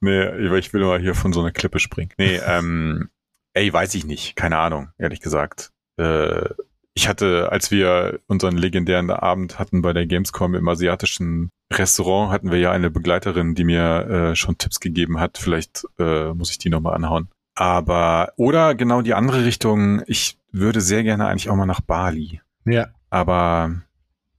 [0.00, 2.12] Nee, ich will mal hier von so einer Klippe springen.
[2.18, 3.08] Nee, ähm,
[3.54, 4.36] ey, weiß ich nicht.
[4.36, 5.72] Keine Ahnung, ehrlich gesagt.
[5.96, 6.50] Äh,
[7.00, 12.50] ich hatte, als wir unseren legendären Abend hatten bei der Gamescom im asiatischen Restaurant, hatten
[12.50, 15.38] wir ja eine Begleiterin, die mir äh, schon Tipps gegeben hat.
[15.38, 17.30] Vielleicht äh, muss ich die nochmal anhauen.
[17.54, 22.42] Aber, oder genau die andere Richtung, ich würde sehr gerne eigentlich auch mal nach Bali.
[22.66, 22.88] ja.
[23.08, 23.80] Aber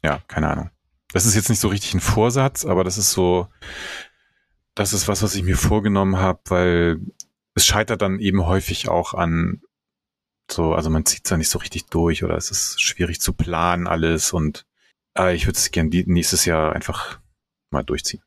[0.06, 0.70] ja, keine Ahnung.
[1.14, 3.48] Das ist jetzt nicht so richtig ein Vorsatz, aber das ist so,
[4.76, 7.00] das ist was, was ich mir vorgenommen habe, weil
[7.56, 9.62] es scheitert dann eben häufig auch an
[10.52, 13.34] so, also man zieht es da nicht so richtig durch oder es ist schwierig zu
[13.34, 14.66] planen alles und
[15.18, 17.20] äh, ich würde es gerne nächstes Jahr einfach
[17.72, 18.22] mal durchziehen.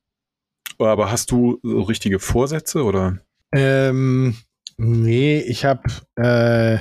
[0.78, 3.18] Aber hast du so richtige Vorsätze oder?
[3.52, 4.36] Ähm,
[4.76, 5.82] nee, ich habe
[6.16, 6.78] äh,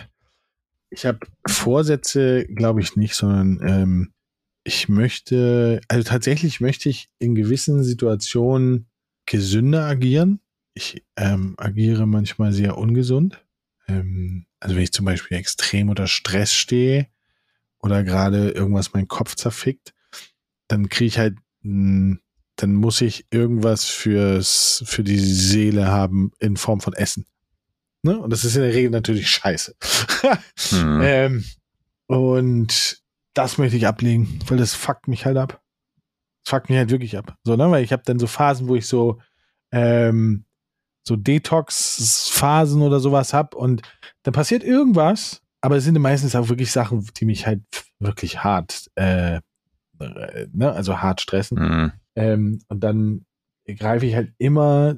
[0.89, 4.13] ich habe Vorsätze, glaube ich nicht, sondern ähm,
[4.63, 8.87] ich möchte, also tatsächlich möchte ich in gewissen Situationen
[9.25, 10.39] gesünder agieren.
[10.73, 13.43] Ich ähm, agiere manchmal sehr ungesund.
[13.87, 17.07] Ähm, also wenn ich zum Beispiel extrem unter Stress stehe
[17.80, 19.93] oder gerade irgendwas meinen Kopf zerfickt,
[20.70, 22.20] dann kriege ich halt, dann
[22.55, 27.26] muss ich irgendwas fürs, für die Seele haben in Form von Essen.
[28.03, 28.18] Ne?
[28.18, 29.76] Und das ist in der Regel natürlich scheiße.
[30.70, 31.01] Hm.
[31.03, 31.45] ähm,
[32.07, 33.01] und
[33.34, 35.61] das möchte ich ablegen, weil das fuckt mich halt ab.
[36.43, 37.36] Das fuckt mich halt wirklich ab.
[37.43, 37.70] So, ne?
[37.70, 39.20] Weil ich habe dann so Phasen, wo ich so,
[39.72, 40.45] ähm,
[41.03, 43.81] so Detox-Phasen oder sowas hab und
[44.23, 47.61] dann passiert irgendwas, aber es sind meistens auch wirklich Sachen, die mich halt
[47.99, 49.39] wirklich hart, äh,
[49.99, 50.71] ne?
[50.71, 51.59] also hart stressen.
[51.59, 51.91] Hm.
[52.15, 53.25] Ähm, und dann
[53.65, 54.97] greife ich halt immer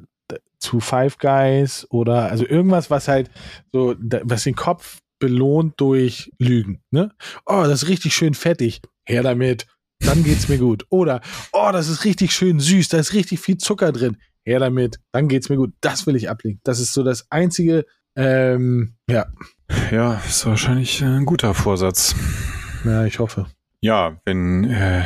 [0.59, 3.29] zu Five Guys oder also irgendwas, was halt
[3.71, 6.81] so, was den Kopf belohnt durch Lügen.
[6.91, 7.11] Ne?
[7.45, 8.81] Oh, das ist richtig schön fettig.
[9.05, 9.65] Her damit.
[9.99, 10.85] Dann geht's mir gut.
[10.89, 11.21] Oder,
[11.53, 12.89] oh, das ist richtig schön süß.
[12.89, 14.17] Da ist richtig viel Zucker drin.
[14.45, 14.99] Her damit.
[15.11, 15.73] Dann geht's mir gut.
[15.81, 16.59] Das will ich ablegen.
[16.63, 17.85] Das ist so das einzige,
[18.15, 19.25] ähm, ja,
[19.91, 22.15] Ja, ist wahrscheinlich äh, ein guter Vorsatz.
[22.83, 23.47] ja, ich hoffe.
[23.81, 25.03] Ja, wenn, äh,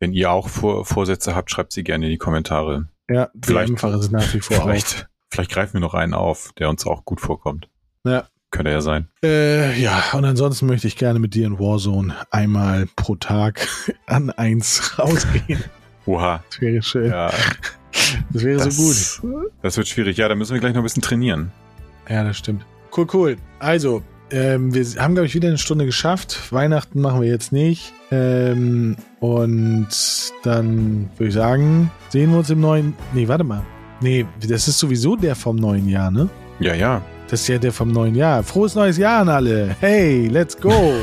[0.00, 2.88] wenn ihr auch Vor Vorsätze habt, schreibt sie gerne in die Kommentare.
[3.10, 4.62] Ja, Vielleicht- es nach wie vor auf.
[4.64, 7.68] Vielleicht, vielleicht greifen wir noch einen auf, der uns auch gut vorkommt.
[8.06, 8.26] Ja.
[8.50, 9.08] Könnte ja sein.
[9.24, 13.66] Äh, ja, und ansonsten möchte ich gerne mit dir in Warzone einmal pro Tag
[14.06, 15.62] an eins rausgehen.
[16.06, 16.42] Oha.
[16.50, 17.10] Das wäre schön.
[17.10, 17.30] Ja,
[18.30, 19.52] Das wäre das, so gut.
[19.62, 20.16] das wird schwierig.
[20.16, 21.52] Ja, da müssen wir gleich noch ein bisschen trainieren.
[22.08, 22.64] Ja, das stimmt.
[22.96, 23.36] Cool, cool.
[23.58, 26.52] Also, ähm, wir haben, glaube ich, wieder eine Stunde geschafft.
[26.52, 27.92] Weihnachten machen wir jetzt nicht.
[28.10, 29.88] Ähm, und
[30.42, 32.94] dann würde ich sagen, sehen wir uns im neuen.
[33.12, 33.62] Nee, warte mal.
[34.00, 36.28] Nee, das ist sowieso der vom neuen Jahr, ne?
[36.58, 37.02] Ja, ja.
[37.28, 38.42] Das ist ja der vom neuen Jahr.
[38.42, 39.76] Frohes neues Jahr an alle.
[39.80, 40.94] Hey, let's go.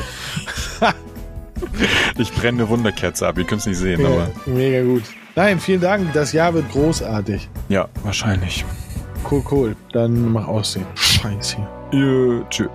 [2.18, 4.30] Ich brenne eine Wunderkerze ab, ihr könnt es nicht sehen, ja, aber.
[4.46, 5.02] mega gut.
[5.36, 6.12] Nein, vielen Dank.
[6.12, 7.48] Das Jahr wird großartig.
[7.68, 8.64] Ja, wahrscheinlich.
[9.30, 9.76] Cool, cool.
[9.92, 10.86] Dann mach aussehen.
[10.94, 11.56] Scheiße.
[12.50, 12.68] Tschüss.